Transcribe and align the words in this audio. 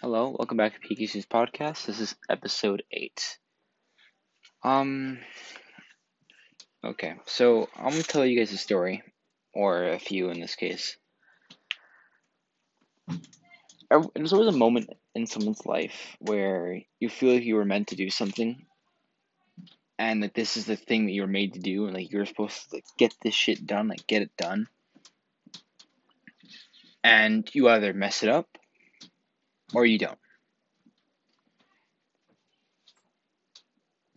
Hello, 0.00 0.28
welcome 0.38 0.56
back 0.56 0.74
to 0.74 0.88
PKC's 0.88 1.26
podcast. 1.26 1.86
This 1.86 1.98
is 1.98 2.14
episode 2.30 2.84
8. 2.92 3.38
Um, 4.62 5.18
okay, 6.84 7.14
so 7.26 7.68
I'm 7.74 7.90
gonna 7.90 8.04
tell 8.04 8.24
you 8.24 8.38
guys 8.38 8.52
a 8.52 8.58
story, 8.58 9.02
or 9.52 9.88
a 9.88 9.98
few 9.98 10.30
in 10.30 10.38
this 10.38 10.54
case. 10.54 10.96
There's 14.14 14.32
always 14.32 14.54
a 14.54 14.56
moment 14.56 14.88
in 15.16 15.26
someone's 15.26 15.66
life 15.66 16.16
where 16.20 16.80
you 17.00 17.08
feel 17.08 17.34
like 17.34 17.42
you 17.42 17.56
were 17.56 17.64
meant 17.64 17.88
to 17.88 17.96
do 17.96 18.08
something, 18.08 18.66
and 19.98 20.22
that 20.22 20.32
this 20.32 20.56
is 20.56 20.66
the 20.66 20.76
thing 20.76 21.06
that 21.06 21.12
you 21.12 21.22
were 21.22 21.26
made 21.26 21.54
to 21.54 21.60
do, 21.60 21.86
and 21.86 21.94
like 21.94 22.12
you're 22.12 22.24
supposed 22.24 22.70
to 22.70 22.76
like 22.76 22.84
get 22.98 23.16
this 23.20 23.34
shit 23.34 23.66
done, 23.66 23.88
like 23.88 24.06
get 24.06 24.22
it 24.22 24.30
done. 24.38 24.68
And 27.02 27.52
you 27.52 27.68
either 27.68 27.92
mess 27.92 28.22
it 28.22 28.28
up 28.28 28.57
or 29.74 29.84
you 29.84 29.98
don't. 29.98 30.18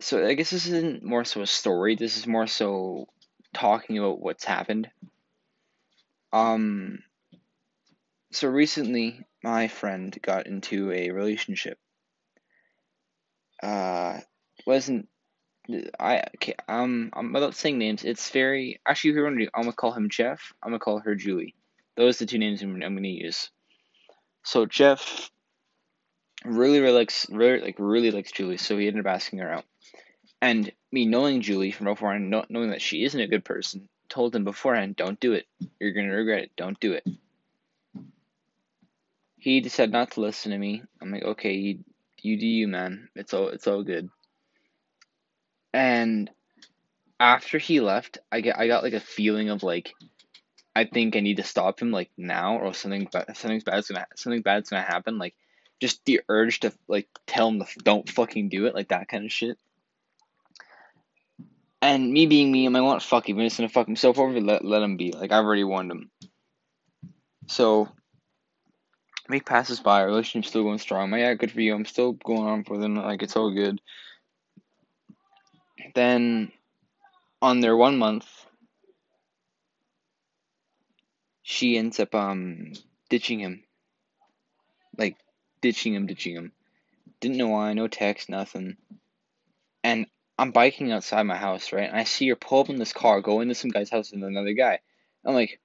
So 0.00 0.26
I 0.26 0.34
guess 0.34 0.50
this 0.50 0.66
isn't 0.66 1.04
more 1.04 1.24
so 1.24 1.42
a 1.42 1.46
story. 1.46 1.94
This 1.94 2.16
is 2.16 2.26
more 2.26 2.46
so 2.46 3.06
talking 3.54 3.98
about 3.98 4.20
what's 4.20 4.44
happened. 4.44 4.90
Um. 6.32 7.04
So 8.32 8.48
recently, 8.48 9.20
my 9.44 9.68
friend 9.68 10.16
got 10.22 10.46
into 10.46 10.90
a 10.90 11.10
relationship. 11.10 11.78
Uh, 13.62 14.20
wasn't 14.66 15.08
I? 16.00 16.24
Okay, 16.36 16.54
um, 16.66 17.10
I'm 17.12 17.32
without 17.32 17.54
saying 17.54 17.78
names. 17.78 18.04
It's 18.04 18.30
very 18.30 18.80
actually. 18.86 19.12
Here, 19.12 19.26
I'm 19.26 19.62
gonna 19.62 19.72
call 19.72 19.92
him 19.92 20.10
Jeff. 20.10 20.52
I'm 20.62 20.70
gonna 20.70 20.80
call 20.80 20.98
her 21.00 21.14
Julie. 21.14 21.54
Those 21.96 22.20
are 22.20 22.24
the 22.24 22.30
two 22.30 22.38
names 22.38 22.62
I'm, 22.62 22.82
I'm 22.82 22.96
gonna 22.96 23.08
use. 23.08 23.50
So 24.44 24.66
Jeff 24.66 25.30
really, 26.44 26.80
really 26.80 26.98
likes 26.98 27.26
really 27.30 27.60
like 27.60 27.76
really 27.78 28.10
likes 28.10 28.32
Julie, 28.32 28.56
so 28.56 28.76
he 28.78 28.86
ended 28.86 29.06
up 29.06 29.14
asking 29.14 29.40
her 29.40 29.52
out. 29.52 29.64
And 30.40 30.72
me 30.90 31.06
knowing 31.06 31.40
Julie 31.40 31.70
from 31.70 31.86
beforehand, 31.86 32.34
knowing 32.48 32.70
that 32.70 32.82
she 32.82 33.04
isn't 33.04 33.20
a 33.20 33.28
good 33.28 33.44
person, 33.44 33.88
told 34.08 34.34
him 34.34 34.44
beforehand, 34.44 34.96
"Don't 34.96 35.20
do 35.20 35.32
it. 35.32 35.46
You're 35.80 35.92
gonna 35.92 36.14
regret 36.14 36.44
it. 36.44 36.56
Don't 36.56 36.78
do 36.80 36.92
it." 36.92 37.06
He 39.38 39.60
decided 39.60 39.92
not 39.92 40.12
to 40.12 40.20
listen 40.20 40.52
to 40.52 40.58
me. 40.58 40.82
I'm 41.00 41.10
like, 41.10 41.24
okay, 41.24 41.54
you, 41.54 41.84
you 42.20 42.38
do 42.38 42.46
you, 42.46 42.68
man. 42.68 43.08
It's 43.16 43.34
all 43.34 43.48
it's 43.48 43.66
all 43.66 43.82
good. 43.82 44.08
And 45.72 46.30
after 47.18 47.58
he 47.58 47.80
left, 47.80 48.18
I 48.30 48.40
get 48.40 48.58
I 48.58 48.68
got 48.68 48.84
like 48.84 48.92
a 48.92 49.00
feeling 49.00 49.48
of 49.48 49.62
like 49.62 49.94
I 50.74 50.84
think 50.84 51.16
I 51.16 51.20
need 51.20 51.38
to 51.38 51.42
stop 51.42 51.80
him 51.80 51.90
like 51.90 52.10
now 52.16 52.58
or 52.58 52.72
something 52.72 53.08
something's 53.34 53.64
bad's 53.64 53.88
gonna 53.88 54.06
something 54.16 54.42
bad's 54.42 54.70
gonna 54.70 54.82
happen 54.82 55.18
like 55.18 55.34
just 55.82 56.04
the 56.04 56.20
urge 56.28 56.60
to 56.60 56.72
like 56.86 57.08
tell 57.26 57.48
him 57.48 57.58
to 57.58 57.66
don't 57.82 58.08
fucking 58.08 58.48
do 58.48 58.66
it, 58.66 58.74
like 58.74 58.88
that 58.88 59.08
kind 59.08 59.24
of 59.24 59.32
shit. 59.32 59.58
And 61.82 62.12
me 62.12 62.26
being 62.26 62.52
me, 62.52 62.64
I'm 62.64 62.72
like, 62.72 62.84
what 62.84 63.02
fuck 63.02 63.28
I'm 63.28 63.36
just 63.38 63.56
gonna 63.56 63.68
fuck 63.68 63.88
himself 63.88 64.16
over, 64.16 64.40
let, 64.40 64.64
let 64.64 64.80
him 64.80 64.96
be. 64.96 65.10
Like, 65.10 65.32
I've 65.32 65.44
already 65.44 65.64
warned 65.64 65.90
him. 65.90 66.08
So, 67.48 67.88
week 69.28 69.44
passes 69.44 69.80
by, 69.80 70.02
our 70.02 70.06
relationship's 70.06 70.50
still 70.50 70.62
going 70.62 70.78
strong. 70.78 71.10
My 71.10 71.18
yeah, 71.18 71.34
good 71.34 71.50
for 71.50 71.60
you, 71.60 71.74
I'm 71.74 71.84
still 71.84 72.12
going 72.12 72.46
on 72.46 72.62
for 72.62 72.78
them. 72.78 72.94
like, 72.94 73.24
it's 73.24 73.34
all 73.34 73.52
good. 73.52 73.80
Then, 75.96 76.52
on 77.42 77.58
their 77.58 77.76
one 77.76 77.98
month, 77.98 78.28
she 81.42 81.76
ends 81.76 81.98
up, 81.98 82.14
um, 82.14 82.74
ditching 83.10 83.40
him. 83.40 83.64
Like, 84.96 85.16
ditching 85.62 85.94
him, 85.94 86.06
ditching 86.06 86.34
him. 86.34 86.52
Didn't 87.20 87.38
know 87.38 87.48
why, 87.48 87.72
no 87.72 87.88
text, 87.88 88.28
nothing. 88.28 88.76
And 89.82 90.06
I'm 90.38 90.50
biking 90.50 90.92
outside 90.92 91.22
my 91.22 91.36
house, 91.36 91.72
right? 91.72 91.88
And 91.88 91.96
I 91.96 92.04
see 92.04 92.28
her 92.28 92.36
pull 92.36 92.60
up 92.60 92.68
in 92.68 92.78
this 92.78 92.92
car, 92.92 93.22
go 93.22 93.40
into 93.40 93.54
some 93.54 93.70
guy's 93.70 93.90
house 93.90 94.12
with 94.12 94.22
another 94.22 94.52
guy. 94.52 94.80
I'm 95.24 95.34
like, 95.34 95.60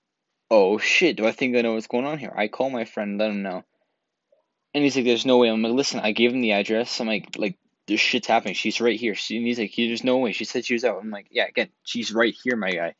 oh 0.49 0.77
shit, 0.77 1.17
do 1.17 1.27
I 1.27 1.31
think 1.31 1.57
I 1.57 1.61
know 1.61 1.73
what's 1.73 1.87
going 1.87 2.05
on 2.05 2.19
here? 2.19 2.33
I 2.35 2.47
call 2.47 2.69
my 2.69 2.85
friend, 2.85 3.17
let 3.17 3.31
him 3.31 3.41
know. 3.41 3.63
And 4.73 4.83
he's 4.83 4.95
like, 4.95 5.05
there's 5.05 5.25
no 5.25 5.37
way. 5.37 5.49
I'm 5.49 5.61
like, 5.61 5.73
listen, 5.73 5.99
I 5.99 6.11
gave 6.11 6.31
him 6.31 6.41
the 6.41 6.51
address. 6.51 6.99
I'm 6.99 7.07
like, 7.07 7.35
like, 7.37 7.57
this 7.87 7.99
shit's 7.99 8.27
happening. 8.27 8.53
She's 8.53 8.81
right 8.81 8.99
here. 8.99 9.15
She, 9.15 9.37
and 9.37 9.47
he's 9.47 9.57
like, 9.57 9.73
there's 9.75 10.03
no 10.03 10.17
way. 10.17 10.33
She 10.33 10.45
said 10.45 10.65
she 10.65 10.73
was 10.73 10.83
out. 10.83 10.99
I'm 11.01 11.09
like, 11.09 11.27
yeah, 11.31 11.47
again, 11.47 11.69
she's 11.83 12.13
right 12.13 12.35
here, 12.43 12.55
my 12.55 12.71
guy. 12.71 12.95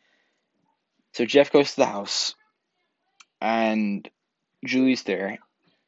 So 1.14 1.26
Jeff 1.26 1.52
goes 1.52 1.72
to 1.72 1.76
the 1.78 1.86
house, 1.86 2.36
and 3.42 4.08
Julie's 4.66 5.04
there, 5.04 5.40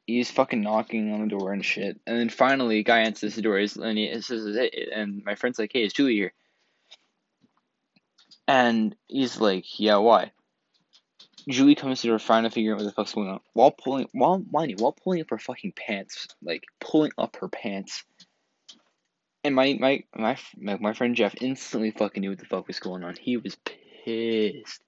he's 0.09 0.31
fucking 0.31 0.61
knocking 0.61 1.13
on 1.13 1.21
the 1.21 1.27
door 1.27 1.53
and 1.53 1.63
shit. 1.63 1.99
And 2.05 2.19
then 2.19 2.29
finally, 2.29 2.83
guy 2.83 3.01
answers 3.01 3.35
the 3.35 3.41
door. 3.41 3.57
And 3.57 3.97
he 3.97 4.21
says, 4.21 4.57
and 4.93 5.23
my 5.23 5.35
friend's 5.35 5.59
like, 5.59 5.71
"Hey, 5.73 5.83
is 5.83 5.93
Julie 5.93 6.15
here?" 6.15 6.33
And 8.47 8.95
he's 9.07 9.39
like, 9.39 9.79
"Yeah, 9.79 9.97
why?" 9.97 10.31
Julie 11.47 11.75
comes 11.75 12.01
to 12.01 12.07
the 12.07 12.11
door 12.11 12.19
trying 12.19 12.43
to 12.43 12.49
figure 12.49 12.73
out 12.73 12.79
what 12.79 12.85
the 12.85 12.91
fuck's 12.91 13.13
going 13.13 13.29
on. 13.29 13.39
While 13.53 13.71
pulling, 13.71 14.07
while 14.11 14.43
mind 14.51 14.71
you, 14.71 14.77
while 14.77 14.91
pulling 14.91 15.21
up 15.21 15.29
her 15.29 15.37
fucking 15.37 15.73
pants, 15.73 16.27
like 16.41 16.63
pulling 16.79 17.11
up 17.17 17.37
her 17.37 17.47
pants. 17.47 18.03
And 19.43 19.55
my 19.55 19.77
my 19.79 20.03
my 20.15 20.37
my, 20.57 20.77
my 20.77 20.93
friend 20.93 21.15
Jeff 21.15 21.35
instantly 21.39 21.91
fucking 21.91 22.21
knew 22.21 22.29
what 22.29 22.39
the 22.39 22.45
fuck 22.45 22.67
was 22.67 22.79
going 22.79 23.03
on. 23.03 23.15
He 23.15 23.37
was 23.37 23.57
pissed. 24.03 24.81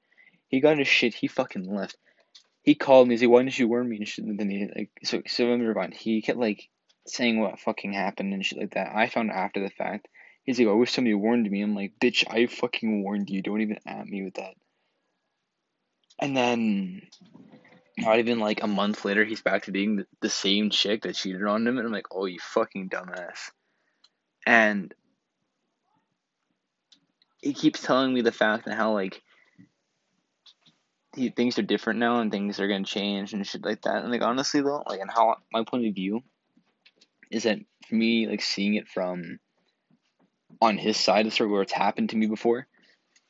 He 0.50 0.60
got 0.60 0.78
his 0.78 0.88
shit. 0.88 1.14
He 1.14 1.28
fucking 1.28 1.74
left 1.74 1.96
he 2.64 2.76
called 2.76 3.08
me. 3.08 3.14
He's 3.14 3.22
like, 3.22 3.30
"Why 3.32 3.44
didn't 3.44 3.58
you 3.58 3.68
warn 3.68 3.90
me?" 3.90 3.98
And 3.98 4.08
shit. 4.08 4.26
And 4.26 4.40
then 4.40 4.50
he 4.50 4.68
like, 4.76 4.92
so 5.04 5.22
so 5.28 5.54
rewind. 5.54 5.94
He 5.94 6.22
kept 6.22 6.40
like 6.40 6.70
saying 7.08 7.40
what 7.40 7.60
fucking 7.60 7.94
happened 7.94 8.34
and 8.34 8.46
shit 8.46 8.60
like 8.60 8.74
that. 8.76 8.96
I 8.96 9.08
found 9.08 9.32
out 9.32 9.38
after 9.38 9.62
the 9.62 9.70
fact. 9.70 10.08
He's 10.44 10.60
like, 10.60 10.68
"I 10.68 10.72
wish 10.72 10.92
somebody 10.92 11.14
warned 11.14 11.50
me." 11.50 11.62
I'm 11.62 11.76
like, 11.76 11.94
"Bitch, 12.00 12.24
I 12.30 12.46
fucking 12.46 13.04
warned 13.04 13.30
you. 13.30 13.42
Don't 13.42 13.62
even 13.62 13.80
at 13.86 14.08
me 14.08 14.24
with 14.24 14.36
that." 14.36 14.56
And 16.20 16.38
then, 16.38 17.02
not 17.98 18.20
even 18.20 18.40
like 18.40 18.62
a 18.62 18.68
month 18.68 19.06
later, 19.06 19.26
he's 19.26 19.42
back 19.42 19.64
to 19.64 19.72
being 19.72 19.98
the, 19.98 20.08
the 20.22 20.30
same 20.30 20.70
chick 20.70 21.04
that 21.04 21.16
cheated 21.16 21.44
on 21.44 21.66
him, 21.68 21.78
and 21.78 21.86
I'm 21.88 21.94
like, 21.94 22.08
"Oh, 22.12 22.26
you 22.26 22.40
fucking 22.40 22.90
dumbass." 22.90 23.52
And 24.46 24.94
he 27.42 27.54
keeps 27.54 27.82
telling 27.82 28.14
me 28.14 28.22
the 28.22 28.32
fact 28.32 28.68
and 28.68 28.76
how 28.76 28.94
like 28.94 29.22
things 31.14 31.60
are 31.60 31.64
different 31.64 32.00
now 32.00 32.20
and 32.20 32.32
things 32.32 32.60
are 32.60 32.68
gonna 32.68 32.84
change 32.84 33.34
and 33.34 33.46
shit 33.46 33.64
like 33.64 33.82
that. 33.84 34.04
And 34.04 34.12
like 34.12 34.22
honestly 34.22 34.62
though, 34.62 34.84
like 34.88 35.00
and 35.00 35.12
how 35.12 35.36
my 35.52 35.64
point 35.64 35.86
of 35.88 35.94
view 35.94 36.22
is 37.30 37.44
that 37.44 37.60
for 37.88 37.96
me, 37.96 38.28
like 38.28 38.42
seeing 38.42 38.76
it 38.76 38.88
from 38.88 39.40
on 40.62 40.78
his 40.78 40.98
side 40.98 41.26
of 41.26 41.26
the 41.26 41.32
story 41.32 41.50
where 41.50 41.62
it's 41.62 41.72
happened 41.72 42.10
to 42.12 42.18
me 42.18 42.28
before, 42.28 42.68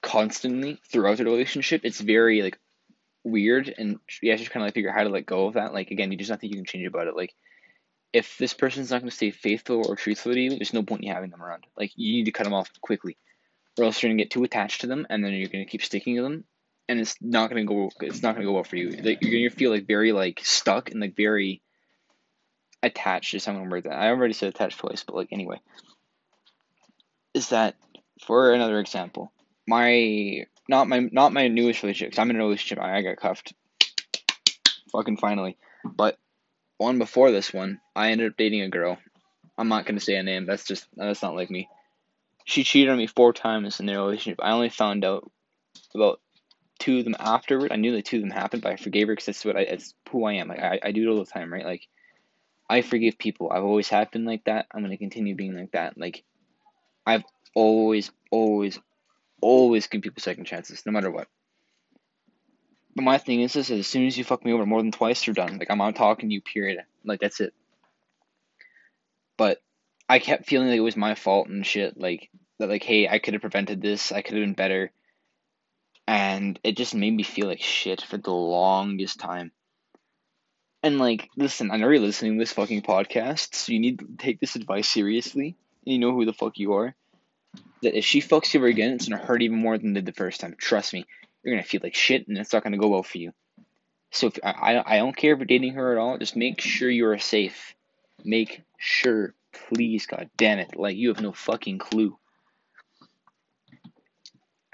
constantly 0.01 0.79
throughout 0.91 1.17
the 1.17 1.25
relationship, 1.25 1.81
it's 1.83 2.01
very 2.01 2.41
like 2.41 2.59
weird 3.23 3.73
and 3.77 3.99
have 4.23 4.39
to 4.39 4.49
kind 4.49 4.63
of 4.63 4.67
like 4.67 4.73
figure 4.73 4.89
out 4.89 4.95
how 4.95 5.03
to 5.03 5.09
let 5.09 5.25
go 5.25 5.47
of 5.47 5.53
that. 5.53 5.73
Like 5.73 5.91
again, 5.91 6.11
you 6.11 6.17
just 6.17 6.29
nothing 6.29 6.49
you 6.49 6.55
can 6.55 6.65
change 6.65 6.85
about 6.85 7.07
it. 7.07 7.15
Like 7.15 7.33
if 8.13 8.37
this 8.37 8.53
person's 8.53 8.91
not 8.91 9.01
gonna 9.01 9.11
stay 9.11 9.31
faithful 9.31 9.87
or 9.87 9.95
truthful 9.95 10.33
to 10.33 10.39
you, 10.39 10.51
there's 10.51 10.73
no 10.73 10.83
point 10.83 11.03
in 11.03 11.11
having 11.11 11.29
them 11.29 11.41
around. 11.41 11.65
Like 11.77 11.91
you 11.95 12.13
need 12.13 12.25
to 12.25 12.31
cut 12.31 12.43
them 12.43 12.53
off 12.53 12.69
quickly, 12.81 13.17
or 13.77 13.85
else 13.85 14.01
you're 14.01 14.11
gonna 14.11 14.21
get 14.21 14.31
too 14.31 14.43
attached 14.43 14.81
to 14.81 14.87
them, 14.87 15.07
and 15.09 15.23
then 15.23 15.33
you're 15.33 15.49
gonna 15.49 15.65
keep 15.65 15.83
sticking 15.83 16.15
to 16.17 16.23
them, 16.23 16.43
and 16.87 16.99
it's 16.99 17.15
not 17.21 17.49
gonna 17.49 17.65
go. 17.65 17.89
It's 18.01 18.21
not 18.21 18.35
gonna 18.35 18.45
go 18.45 18.53
well 18.53 18.63
for 18.63 18.75
you. 18.75 18.89
Like, 18.91 19.21
you're 19.21 19.49
gonna 19.49 19.55
feel 19.55 19.71
like 19.71 19.87
very 19.87 20.11
like 20.11 20.41
stuck 20.43 20.91
and 20.91 20.99
like 20.99 21.15
very 21.15 21.61
attached. 22.83 23.45
Gonna 23.45 23.69
word 23.69 23.83
that. 23.83 23.93
I 23.93 24.09
already 24.09 24.33
said 24.33 24.49
attached 24.49 24.79
twice, 24.79 25.03
but 25.03 25.15
like 25.15 25.29
anyway, 25.31 25.59
is 27.33 27.49
that 27.49 27.75
for 28.25 28.53
another 28.53 28.79
example? 28.79 29.31
My 29.67 30.45
not 30.67 30.87
my 30.87 31.07
not 31.11 31.33
my 31.33 31.47
newest 31.47 31.83
relationship. 31.83 32.13
Cause 32.13 32.19
I'm 32.19 32.29
in 32.29 32.35
a 32.35 32.39
relationship. 32.39 32.83
I, 32.83 32.97
I 32.97 33.01
got 33.01 33.17
cuffed. 33.17 33.53
Fucking 34.91 35.17
finally, 35.17 35.57
but 35.85 36.17
one 36.77 36.97
before 36.97 37.31
this 37.31 37.53
one, 37.53 37.79
I 37.95 38.11
ended 38.11 38.31
up 38.31 38.37
dating 38.37 38.61
a 38.61 38.69
girl. 38.69 38.97
I'm 39.57 39.69
not 39.69 39.85
gonna 39.85 40.01
say 40.01 40.15
a 40.15 40.23
name. 40.23 40.45
That's 40.45 40.65
just 40.65 40.85
that's 40.95 41.21
not 41.21 41.35
like 41.35 41.49
me. 41.49 41.69
She 42.43 42.63
cheated 42.63 42.89
on 42.89 42.97
me 42.97 43.07
four 43.07 43.31
times 43.31 43.79
in 43.79 43.85
their 43.85 43.99
relationship. 43.99 44.39
I 44.43 44.51
only 44.51 44.69
found 44.69 45.05
out 45.05 45.31
about 45.95 46.19
two 46.81 46.97
of 46.97 47.03
them 47.03 47.15
afterward. 47.19 47.71
I 47.71 47.75
knew 47.75 47.91
the 47.91 48.01
two 48.01 48.17
of 48.17 48.23
them 48.23 48.31
happened, 48.31 48.63
but 48.63 48.73
I 48.73 48.75
forgave 48.75 49.07
her 49.07 49.13
because 49.13 49.27
that's 49.27 49.45
what 49.45 49.55
I, 49.55 49.61
it's 49.61 49.93
who 50.09 50.25
I 50.25 50.33
am. 50.33 50.47
Like 50.47 50.59
I, 50.59 50.79
I 50.83 50.91
do 50.91 51.03
it 51.03 51.11
all 51.11 51.23
the 51.23 51.31
time, 51.31 51.53
right? 51.53 51.63
Like 51.63 51.87
I 52.67 52.81
forgive 52.81 53.19
people. 53.19 53.51
I've 53.51 53.63
always 53.63 53.89
have 53.89 54.11
been 54.11 54.25
like 54.25 54.45
that. 54.45 54.65
I'm 54.73 54.81
gonna 54.81 54.97
continue 54.97 55.35
being 55.35 55.55
like 55.55 55.71
that. 55.73 55.97
Like 55.97 56.23
I've 57.05 57.23
always, 57.53 58.11
always, 58.31 58.79
always 59.41 59.87
give 59.87 60.01
people 60.01 60.21
second 60.21 60.45
chances, 60.45 60.83
no 60.85 60.91
matter 60.91 61.11
what. 61.11 61.27
But 62.95 63.03
my 63.03 63.19
thing 63.19 63.41
is 63.41 63.53
this: 63.53 63.69
is 63.69 63.81
as 63.81 63.87
soon 63.87 64.07
as 64.07 64.17
you 64.17 64.23
fuck 64.23 64.43
me 64.43 64.51
over 64.51 64.65
more 64.65 64.81
than 64.81 64.91
twice, 64.91 65.25
you're 65.25 65.35
done. 65.35 65.59
Like 65.59 65.69
I'm 65.69 65.77
not 65.77 65.95
talking 65.95 66.29
to 66.29 66.33
you. 66.33 66.41
Period. 66.41 66.79
Like 67.05 67.19
that's 67.19 67.39
it. 67.39 67.53
But 69.37 69.61
I 70.09 70.17
kept 70.17 70.47
feeling 70.47 70.67
like 70.67 70.77
it 70.77 70.81
was 70.81 70.97
my 70.97 71.13
fault 71.13 71.47
and 71.47 71.65
shit. 71.65 71.95
Like 71.95 72.31
that. 72.57 72.69
Like 72.69 72.83
hey, 72.83 73.07
I 73.07 73.19
could 73.19 73.35
have 73.35 73.41
prevented 73.41 73.83
this. 73.83 74.11
I 74.11 74.23
could 74.23 74.33
have 74.33 74.43
been 74.43 74.55
better 74.55 74.91
and 76.07 76.59
it 76.63 76.77
just 76.77 76.95
made 76.95 77.13
me 77.13 77.23
feel 77.23 77.47
like 77.47 77.61
shit 77.61 78.01
for 78.01 78.17
the 78.17 78.31
longest 78.31 79.19
time. 79.19 79.51
And 80.83 80.97
like, 80.97 81.29
listen, 81.37 81.69
I 81.71 81.77
know 81.77 81.89
you're 81.89 81.99
listening 81.99 82.33
to 82.33 82.39
this 82.39 82.53
fucking 82.53 82.81
podcast, 82.81 83.53
so 83.53 83.71
you 83.71 83.79
need 83.79 83.99
to 83.99 84.07
take 84.17 84.39
this 84.39 84.55
advice 84.55 84.87
seriously. 84.87 85.55
And 85.85 85.93
you 85.93 85.99
know 85.99 86.13
who 86.13 86.25
the 86.25 86.33
fuck 86.33 86.57
you 86.57 86.73
are. 86.73 86.95
That 87.83 87.97
if 87.97 88.05
she 88.05 88.21
fucks 88.21 88.53
you 88.53 88.59
over 88.59 88.67
again, 88.67 88.93
it's 88.93 89.07
gonna 89.07 89.23
hurt 89.23 89.41
even 89.41 89.57
more 89.57 89.77
than 89.77 89.93
did 89.93 90.05
the 90.05 90.11
first 90.11 90.41
time. 90.41 90.55
Trust 90.57 90.93
me, 90.93 91.05
you're 91.43 91.55
gonna 91.55 91.63
feel 91.63 91.81
like 91.83 91.95
shit, 91.95 92.27
and 92.27 92.37
it's 92.37 92.53
not 92.53 92.63
gonna 92.63 92.77
go 92.77 92.87
well 92.87 93.03
for 93.03 93.17
you. 93.17 93.33
So 94.11 94.27
if 94.27 94.39
I, 94.43 94.81
I 94.85 94.97
don't 94.97 95.15
care 95.15 95.33
if 95.33 95.39
you're 95.39 95.45
dating 95.45 95.73
her 95.73 95.93
at 95.93 95.97
all. 95.97 96.17
Just 96.17 96.35
make 96.35 96.61
sure 96.61 96.89
you 96.89 97.07
are 97.07 97.17
safe. 97.17 97.75
Make 98.23 98.61
sure, 98.77 99.33
please, 99.53 100.05
god 100.05 100.29
damn 100.37 100.59
it, 100.59 100.75
like 100.75 100.97
you 100.97 101.09
have 101.09 101.21
no 101.21 101.31
fucking 101.31 101.79
clue. 101.79 102.17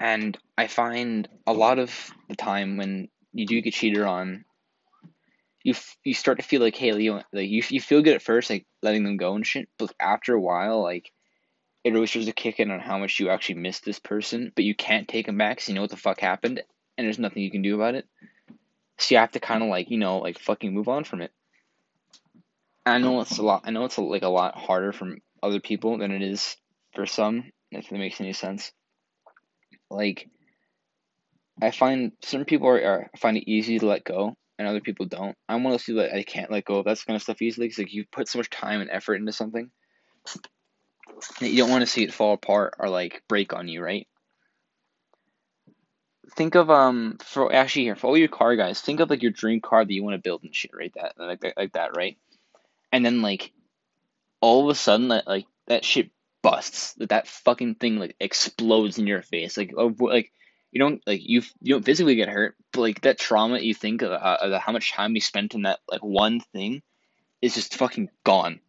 And 0.00 0.38
I 0.56 0.68
find 0.68 1.28
a 1.46 1.52
lot 1.52 1.78
of 1.78 1.92
the 2.28 2.36
time 2.36 2.76
when 2.76 3.08
you 3.32 3.46
do 3.46 3.60
get 3.60 3.74
cheated 3.74 4.02
on, 4.02 4.44
you 5.64 5.72
f- 5.72 5.96
you 6.04 6.14
start 6.14 6.38
to 6.38 6.44
feel 6.44 6.60
like 6.62 6.76
hey, 6.76 6.96
you 6.96 7.14
like 7.32 7.48
you 7.48 7.62
you 7.68 7.80
feel 7.80 8.02
good 8.02 8.14
at 8.14 8.22
first, 8.22 8.48
like 8.50 8.66
letting 8.82 9.04
them 9.04 9.16
go 9.16 9.34
and 9.34 9.46
shit, 9.46 9.68
but 9.78 9.92
after 9.98 10.34
a 10.34 10.40
while, 10.40 10.82
like 10.82 11.10
it 11.84 11.92
really 11.92 12.06
starts 12.06 12.26
to 12.26 12.32
kick 12.32 12.60
in 12.60 12.70
on 12.70 12.80
how 12.80 12.98
much 12.98 13.18
you 13.18 13.30
actually 13.30 13.56
miss 13.56 13.80
this 13.80 13.98
person, 13.98 14.52
but 14.54 14.64
you 14.64 14.74
can't 14.74 15.08
take 15.08 15.26
them 15.26 15.38
back 15.38 15.56
because 15.56 15.68
you 15.68 15.74
know 15.74 15.80
what 15.80 15.90
the 15.90 15.96
fuck 15.96 16.20
happened, 16.20 16.62
and 16.96 17.04
there's 17.04 17.18
nothing 17.18 17.42
you 17.42 17.50
can 17.50 17.62
do 17.62 17.74
about 17.74 17.94
it. 17.94 18.06
So 18.98 19.14
you 19.14 19.18
have 19.20 19.32
to 19.32 19.40
kind 19.40 19.62
of 19.62 19.68
like 19.68 19.90
you 19.90 19.98
know 19.98 20.18
like 20.18 20.38
fucking 20.38 20.72
move 20.72 20.88
on 20.88 21.04
from 21.04 21.22
it. 21.22 21.32
I 22.86 22.98
know 22.98 23.20
it's 23.20 23.38
a 23.38 23.42
lot. 23.42 23.62
I 23.64 23.70
know 23.70 23.84
it's 23.84 23.96
a, 23.96 24.00
like 24.00 24.22
a 24.22 24.28
lot 24.28 24.56
harder 24.56 24.92
from 24.92 25.20
other 25.42 25.60
people 25.60 25.98
than 25.98 26.10
it 26.10 26.22
is 26.22 26.56
for 26.94 27.04
some. 27.04 27.52
If 27.70 27.90
that 27.90 27.98
makes 27.98 28.20
any 28.20 28.32
sense. 28.32 28.72
Like, 29.90 30.28
I 31.60 31.70
find 31.70 32.12
certain 32.22 32.44
people 32.44 32.68
are, 32.68 32.84
are 32.84 33.10
find 33.18 33.36
it 33.36 33.50
easy 33.50 33.78
to 33.78 33.86
let 33.86 34.04
go, 34.04 34.36
and 34.58 34.68
other 34.68 34.80
people 34.80 35.06
don't. 35.06 35.36
I'm 35.48 35.64
one 35.64 35.72
of 35.72 35.78
those 35.78 35.84
people 35.84 36.02
that 36.02 36.14
I 36.14 36.22
can't 36.22 36.50
let 36.50 36.64
go 36.64 36.76
of 36.76 36.84
that 36.84 37.04
kind 37.06 37.16
of 37.16 37.22
stuff 37.22 37.42
easily 37.42 37.66
because 37.66 37.78
like 37.78 37.92
you 37.92 38.04
put 38.10 38.28
so 38.28 38.38
much 38.38 38.50
time 38.50 38.80
and 38.80 38.90
effort 38.90 39.16
into 39.16 39.32
something 39.32 39.70
that 41.40 41.48
you 41.48 41.58
don't 41.58 41.70
want 41.70 41.82
to 41.82 41.86
see 41.86 42.02
it 42.02 42.12
fall 42.12 42.34
apart 42.34 42.74
or 42.78 42.88
like 42.88 43.22
break 43.28 43.52
on 43.54 43.68
you, 43.68 43.82
right? 43.82 44.06
Think 46.36 46.54
of 46.54 46.70
um 46.70 47.16
for 47.24 47.52
actually 47.52 47.84
here 47.84 47.96
for 47.96 48.08
all 48.08 48.18
your 48.18 48.28
car 48.28 48.54
guys, 48.56 48.80
think 48.80 49.00
of 49.00 49.10
like 49.10 49.22
your 49.22 49.32
dream 49.32 49.60
car 49.60 49.84
that 49.84 49.92
you 49.92 50.04
want 50.04 50.14
to 50.14 50.22
build 50.22 50.44
and 50.44 50.54
shit, 50.54 50.72
right? 50.74 50.92
That 50.94 51.14
like 51.18 51.40
that, 51.40 51.54
like 51.56 51.72
that, 51.72 51.96
right? 51.96 52.18
And 52.92 53.04
then 53.04 53.22
like 53.22 53.52
all 54.40 54.64
of 54.64 54.70
a 54.70 54.74
sudden 54.74 55.08
that 55.08 55.26
like 55.26 55.46
that 55.66 55.84
shit 55.84 56.10
busts, 56.48 56.94
that 56.94 57.10
that 57.10 57.28
fucking 57.28 57.74
thing 57.74 57.98
like 57.98 58.16
explodes 58.20 58.98
in 58.98 59.06
your 59.06 59.20
face, 59.20 59.56
like 59.58 59.72
like 59.76 60.32
you 60.70 60.80
don't 60.80 61.02
like 61.06 61.20
you 61.22 61.42
you 61.60 61.74
don't 61.74 61.84
physically 61.84 62.14
get 62.14 62.30
hurt, 62.30 62.56
but 62.72 62.80
like 62.80 63.00
that 63.02 63.18
trauma 63.18 63.58
you 63.58 63.74
think 63.74 64.00
of, 64.00 64.12
uh, 64.12 64.38
of 64.40 64.60
how 64.62 64.72
much 64.72 64.92
time 64.92 65.14
you 65.14 65.20
spent 65.20 65.54
in 65.54 65.62
that 65.62 65.80
like 65.90 66.02
one 66.02 66.40
thing 66.40 66.82
is 67.42 67.54
just 67.54 67.74
fucking 67.74 68.08
gone. 68.24 68.60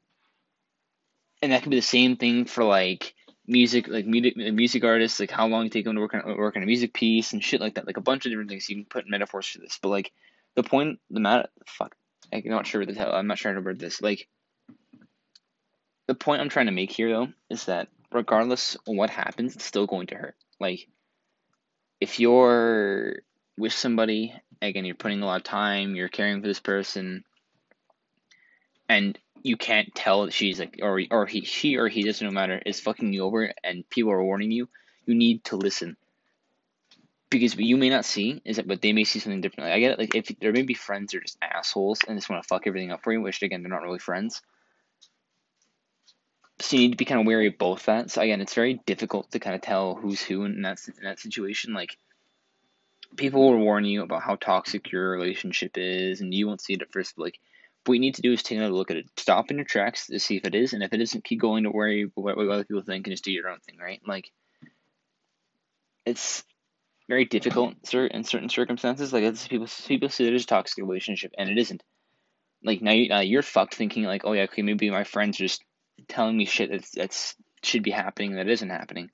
And 1.41 1.53
that 1.53 1.63
could 1.63 1.69
be 1.69 1.77
the 1.77 1.81
same 1.81 2.17
thing 2.17 2.43
for 2.43 2.65
like 2.65 3.13
music, 3.47 3.87
like 3.87 4.05
music, 4.05 4.35
music 4.35 4.83
artists, 4.83 5.21
like 5.21 5.31
how 5.31 5.47
long 5.47 5.65
it 5.65 5.71
take 5.71 5.85
them 5.85 5.95
to 5.95 6.01
work 6.01 6.13
on 6.13 6.37
work 6.37 6.57
on 6.57 6.63
a 6.63 6.65
music 6.65 6.93
piece 6.93 7.31
and 7.31 7.41
shit 7.41 7.61
like 7.61 7.75
that. 7.75 7.87
Like 7.87 7.97
a 7.97 8.01
bunch 8.01 8.25
of 8.25 8.31
different 8.31 8.49
things 8.49 8.69
you 8.69 8.75
can 8.75 8.85
put 8.85 9.07
metaphors 9.07 9.47
for 9.47 9.59
this, 9.59 9.79
but 9.81 9.89
like 9.89 10.11
the 10.55 10.63
point, 10.63 10.99
the 11.09 11.21
matter, 11.21 11.47
fuck, 11.65 11.95
I'm 12.33 12.43
not 12.45 12.67
sure 12.67 12.81
what 12.81 12.89
the 12.89 12.95
hell. 12.95 13.13
I'm 13.13 13.27
not 13.27 13.37
trying 13.37 13.55
to 13.55 13.61
word 13.61 13.79
this. 13.79 14.01
Like 14.01 14.27
the 16.09 16.15
point 16.15 16.41
I'm 16.41 16.50
trying 16.50 16.65
to 16.65 16.71
make 16.71 16.91
here 16.91 17.11
though 17.11 17.27
is 17.51 17.65
that 17.65 17.88
regardless 18.11 18.73
of 18.73 18.95
what 18.95 19.11
happens, 19.11 19.56
it's 19.56 19.63
still 19.63 19.85
going 19.85 20.07
to 20.07 20.15
hurt. 20.15 20.35
Like 20.59 20.88
if 22.01 22.19
you're 22.19 23.19
with 23.59 23.73
somebody, 23.73 24.33
again, 24.59 24.85
you're 24.85 24.95
putting 24.95 25.21
a 25.21 25.25
lot 25.27 25.35
of 25.35 25.44
time, 25.44 25.95
you're 25.95 26.09
caring 26.09 26.41
for 26.41 26.47
this 26.47 26.59
person, 26.59 27.23
and 28.89 29.19
you 29.44 29.56
can't 29.56 29.94
tell 29.94 30.25
that 30.25 30.33
she's 30.33 30.59
like, 30.59 30.79
or 30.81 31.00
or 31.11 31.27
he, 31.27 31.41
she 31.41 31.77
or 31.77 31.88
he 31.88 32.01
doesn't 32.01 32.25
no 32.25 32.33
matter, 32.33 32.59
is 32.65 32.79
fucking 32.79 33.13
you 33.13 33.23
over, 33.23 33.53
and 33.63 33.88
people 33.88 34.11
are 34.11 34.23
warning 34.23 34.50
you. 34.50 34.67
You 35.06 35.13
need 35.13 35.44
to 35.45 35.57
listen 35.57 35.95
because 37.29 37.56
what 37.56 37.65
you 37.65 37.77
may 37.77 37.91
not 37.91 38.03
see 38.03 38.41
is 38.44 38.56
that, 38.56 38.67
but 38.67 38.81
they 38.81 38.94
may 38.94 39.03
see 39.03 39.19
something 39.19 39.41
different. 39.41 39.69
I 39.69 39.79
get 39.79 39.91
it. 39.91 40.00
Like 40.00 40.15
if 40.15 40.31
there 40.39 40.53
may 40.53 40.63
be 40.63 40.73
friends 40.73 41.13
or 41.13 41.19
just 41.19 41.38
assholes 41.39 42.00
and 42.07 42.17
just 42.17 42.31
want 42.31 42.41
to 42.41 42.47
fuck 42.47 42.65
everything 42.65 42.91
up 42.91 43.03
for 43.03 43.13
you, 43.13 43.21
which 43.21 43.44
again 43.44 43.61
they're 43.61 43.69
not 43.69 43.83
really 43.83 44.00
friends. 44.00 44.41
So 46.61 46.75
you 46.75 46.83
need 46.83 46.91
to 46.91 46.97
be 46.97 47.06
kind 47.06 47.21
of 47.21 47.27
wary 47.27 47.47
of 47.47 47.57
both 47.57 47.85
that. 47.85 48.11
So 48.11 48.21
again, 48.21 48.41
it's 48.41 48.53
very 48.53 48.81
difficult 48.85 49.31
to 49.31 49.39
kind 49.39 49.56
of 49.56 49.61
tell 49.61 49.95
who's 49.95 50.21
who 50.21 50.44
in 50.44 50.61
that 50.63 50.79
in 50.88 51.03
that 51.03 51.19
situation. 51.19 51.73
Like 51.73 51.97
people 53.15 53.41
will 53.41 53.57
warn 53.57 53.85
you 53.85 54.03
about 54.03 54.23
how 54.23 54.35
toxic 54.35 54.91
your 54.91 55.09
relationship 55.09 55.77
is, 55.77 56.21
and 56.21 56.33
you 56.33 56.47
won't 56.47 56.61
see 56.61 56.73
it 56.73 56.81
at 56.81 56.91
first. 56.91 57.15
But 57.15 57.23
like, 57.23 57.39
what 57.85 57.94
you 57.94 58.00
need 58.00 58.15
to 58.15 58.21
do 58.21 58.33
is 58.33 58.44
take 58.44 58.57
another 58.57 58.73
look 58.73 58.91
at 58.91 58.97
it. 58.97 59.06
Stop 59.17 59.51
in 59.51 59.57
your 59.57 59.65
tracks 59.65 60.07
to 60.07 60.19
see 60.19 60.35
if 60.38 60.45
it 60.45 60.56
is, 60.56 60.73
and 60.73 60.83
if 60.83 60.94
it 60.94 61.01
isn't, 61.01 61.23
keep 61.23 61.39
going 61.39 61.63
to 61.63 61.71
worry 61.71 62.11
what, 62.15 62.35
what 62.35 62.50
other 62.50 62.63
people 62.65 62.83
think 62.83 63.07
and 63.07 63.13
just 63.13 63.23
do 63.23 63.31
your 63.31 63.50
own 63.50 63.59
thing, 63.59 63.77
right? 63.77 64.01
Like, 64.06 64.31
it's 66.06 66.44
very 67.09 67.25
difficult 67.25 67.73
in 67.91 68.23
certain 68.23 68.50
circumstances. 68.50 69.11
Like 69.11 69.23
it's 69.23 69.47
people 69.47 69.67
people 69.88 70.09
say 70.09 70.25
there's 70.25 70.44
a 70.44 70.47
toxic 70.47 70.83
relationship 70.83 71.33
and 71.38 71.50
it 71.50 71.57
isn't. 71.57 71.83
Like 72.63 72.81
now, 72.81 72.91
you, 72.91 73.09
now 73.09 73.21
you're 73.21 73.41
fucked 73.41 73.75
thinking 73.75 74.03
like, 74.03 74.25
oh 74.25 74.33
yeah, 74.33 74.44
okay, 74.44 74.61
maybe 74.61 74.89
my 74.91 75.03
friends 75.03 75.38
just 75.38 75.63
telling 76.07 76.37
me 76.37 76.45
shit 76.45 76.71
that's 76.71 76.91
that's 76.91 77.35
should 77.63 77.83
be 77.83 77.91
happening 77.91 78.35
that 78.35 78.47
isn't 78.47 78.69
happening. 78.69 79.09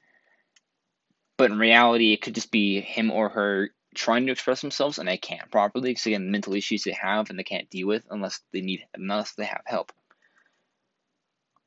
But 1.37 1.51
in 1.51 1.59
reality, 1.59 2.13
it 2.13 2.21
could 2.21 2.35
just 2.35 2.51
be 2.51 2.79
him 2.79 3.11
or 3.11 3.29
her 3.29 3.69
trying 3.95 4.25
to 4.25 4.31
express 4.31 4.61
themselves 4.61 4.99
and 4.99 5.07
they 5.07 5.17
can't 5.17 5.49
properly 5.49 5.89
because 5.91 6.05
again, 6.05 6.31
mental 6.31 6.53
issues 6.53 6.83
they 6.83 6.91
have 6.91 7.29
and 7.29 7.39
they 7.39 7.43
can't 7.43 7.69
deal 7.69 7.87
with 7.87 8.05
unless 8.09 8.41
they 8.51 8.61
need 8.61 8.85
unless 8.93 9.33
they 9.33 9.45
have 9.45 9.61
help. 9.65 9.91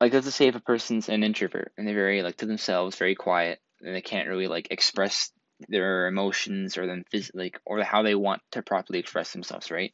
Like 0.00 0.12
let's 0.12 0.32
say 0.34 0.46
if 0.46 0.54
a 0.54 0.60
person's 0.60 1.08
an 1.08 1.24
introvert 1.24 1.72
and 1.76 1.86
they're 1.86 1.94
very 1.94 2.22
like 2.22 2.36
to 2.36 2.46
themselves, 2.46 2.96
very 2.96 3.14
quiet, 3.14 3.60
and 3.80 3.94
they 3.94 4.00
can't 4.00 4.28
really 4.28 4.46
like 4.46 4.68
express 4.70 5.32
their 5.68 6.06
emotions 6.06 6.78
or 6.78 6.86
them 6.86 7.04
phys- 7.12 7.32
like 7.34 7.60
or 7.64 7.82
how 7.82 8.02
they 8.02 8.14
want 8.14 8.42
to 8.52 8.62
properly 8.62 9.00
express 9.00 9.32
themselves, 9.32 9.70
right? 9.70 9.92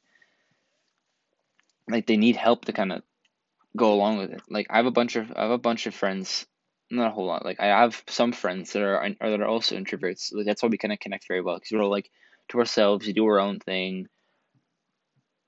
Like 1.89 2.07
they 2.07 2.17
need 2.17 2.37
help 2.37 2.67
to 2.67 2.73
kind 2.73 2.93
of 2.93 3.03
go 3.77 3.93
along 3.93 4.19
with 4.19 4.31
it. 4.33 4.43
Like 4.49 4.67
I 4.71 4.77
have 4.77 4.87
a 4.87 4.91
bunch 4.91 5.17
of 5.17 5.33
I 5.35 5.43
have 5.43 5.51
a 5.51 5.59
bunch 5.59 5.87
of 5.87 5.95
friends, 5.95 6.47
not 6.91 7.09
a 7.09 7.11
whole 7.11 7.27
lot. 7.27 7.45
Like 7.45 7.61
I 7.61 7.67
have 7.67 8.03
some 8.09 8.33
friends 8.33 8.73
that 8.73 8.83
are 8.83 9.03
or 9.21 9.31
that 9.31 9.41
are 9.41 9.47
also 9.47 9.77
introverts. 9.77 10.33
Like 10.33 10.47
that's 10.47 10.63
why 10.63 10.69
we 10.69 10.79
kind 10.79 10.93
of 10.93 11.01
connect 11.01 11.29
very 11.29 11.41
well 11.41 11.57
because 11.57 11.71
we're 11.73 11.83
all 11.83 11.91
like 11.91 12.11
to 12.51 12.59
ourselves, 12.59 13.07
we 13.07 13.13
do 13.13 13.27
our 13.27 13.41
own 13.41 13.59
thing. 13.59 14.07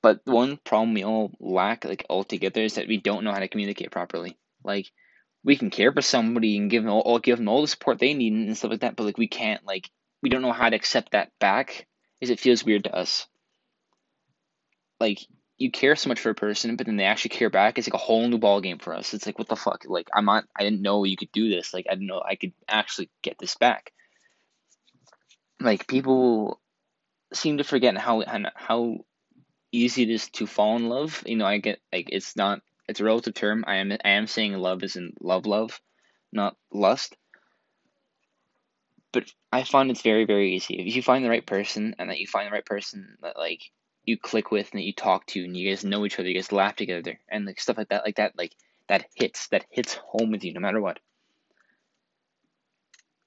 But 0.02 0.20
one 0.24 0.58
problem 0.58 0.94
we 0.94 1.04
all 1.04 1.32
lack 1.40 1.84
like 1.84 2.06
altogether 2.08 2.62
is 2.62 2.74
that 2.74 2.88
we 2.88 2.98
don't 2.98 3.24
know 3.24 3.32
how 3.32 3.40
to 3.40 3.48
communicate 3.48 3.90
properly. 3.90 4.36
Like 4.64 4.90
we 5.44 5.56
can 5.56 5.70
care 5.70 5.92
for 5.92 6.02
somebody 6.02 6.56
and 6.56 6.70
give 6.70 6.82
them 6.82 6.92
all 6.92 7.18
give 7.18 7.38
them 7.38 7.48
all 7.48 7.62
the 7.62 7.68
support 7.68 7.98
they 7.98 8.14
need 8.14 8.32
and 8.32 8.56
stuff 8.56 8.72
like 8.72 8.80
that, 8.80 8.96
but 8.96 9.04
like 9.04 9.18
we 9.18 9.28
can't 9.28 9.64
like 9.64 9.90
we 10.22 10.28
don't 10.28 10.42
know 10.42 10.52
how 10.52 10.68
to 10.68 10.76
accept 10.76 11.12
that 11.12 11.30
back 11.38 11.86
is 12.20 12.30
it 12.30 12.40
feels 12.40 12.64
weird 12.64 12.84
to 12.84 12.94
us. 12.94 13.26
Like 14.98 15.20
you 15.58 15.70
care 15.70 15.96
so 15.96 16.08
much 16.08 16.20
for 16.20 16.30
a 16.30 16.34
person, 16.34 16.76
but 16.76 16.86
then 16.86 16.96
they 16.96 17.04
actually 17.04 17.30
care 17.30 17.50
back. 17.50 17.78
It's 17.78 17.88
like 17.88 17.94
a 17.94 18.04
whole 18.04 18.28
new 18.28 18.38
ball 18.38 18.60
game 18.60 18.78
for 18.78 18.94
us. 18.94 19.14
It's 19.14 19.26
like 19.26 19.38
what 19.38 19.48
the 19.48 19.56
fuck? 19.56 19.84
Like 19.86 20.08
I'm 20.14 20.26
not. 20.26 20.44
I 20.54 20.62
didn't 20.62 20.82
know 20.82 21.04
you 21.04 21.16
could 21.16 21.32
do 21.32 21.48
this. 21.48 21.72
Like 21.72 21.86
I 21.88 21.94
didn't 21.94 22.08
know 22.08 22.22
I 22.22 22.34
could 22.36 22.52
actually 22.68 23.10
get 23.22 23.38
this 23.38 23.54
back. 23.56 23.92
Like 25.60 25.86
people 25.86 26.60
seem 27.32 27.58
to 27.58 27.64
forget 27.64 27.96
how 27.96 28.22
how 28.54 28.98
easy 29.72 30.02
it 30.02 30.10
is 30.10 30.28
to 30.30 30.46
fall 30.46 30.76
in 30.76 30.88
love. 30.88 31.22
You 31.26 31.36
know, 31.36 31.46
I 31.46 31.58
get 31.58 31.80
like 31.92 32.08
it's 32.10 32.36
not. 32.36 32.60
It's 32.88 33.00
a 33.00 33.04
relative 33.04 33.34
term. 33.34 33.64
I 33.66 33.76
am 33.76 33.92
I 33.92 34.10
am 34.10 34.26
saying 34.26 34.52
love 34.54 34.82
is 34.82 34.96
in 34.96 35.14
love, 35.20 35.46
love, 35.46 35.80
not 36.32 36.56
lust 36.72 37.16
but 39.16 39.32
I 39.50 39.64
find 39.64 39.90
it's 39.90 40.02
very 40.02 40.26
very 40.26 40.54
easy 40.54 40.74
if 40.74 40.94
you 40.94 41.02
find 41.02 41.24
the 41.24 41.30
right 41.30 41.46
person 41.46 41.96
and 41.98 42.10
that 42.10 42.18
you 42.18 42.26
find 42.26 42.48
the 42.48 42.50
right 42.50 42.66
person 42.66 43.16
that 43.22 43.38
like 43.38 43.62
you 44.06 44.16
click 44.16 44.50
with 44.50 44.70
and 44.72 44.78
that 44.78 44.86
you 44.86 44.92
talk 44.92 45.26
to 45.26 45.44
and 45.44 45.56
you 45.56 45.68
guys 45.68 45.84
know 45.84 46.06
each 46.06 46.18
other, 46.18 46.28
you 46.28 46.34
guys 46.34 46.52
laugh 46.52 46.76
together 46.76 47.18
and 47.28 47.44
like 47.44 47.60
stuff 47.60 47.76
like 47.76 47.88
that, 47.88 48.04
like 48.04 48.16
that, 48.16 48.38
like 48.38 48.52
that 48.88 49.06
hits 49.14 49.48
that 49.48 49.66
hits 49.68 49.94
home 49.94 50.30
with 50.30 50.44
you 50.44 50.54
no 50.54 50.60
matter 50.60 50.80
what. 50.80 51.00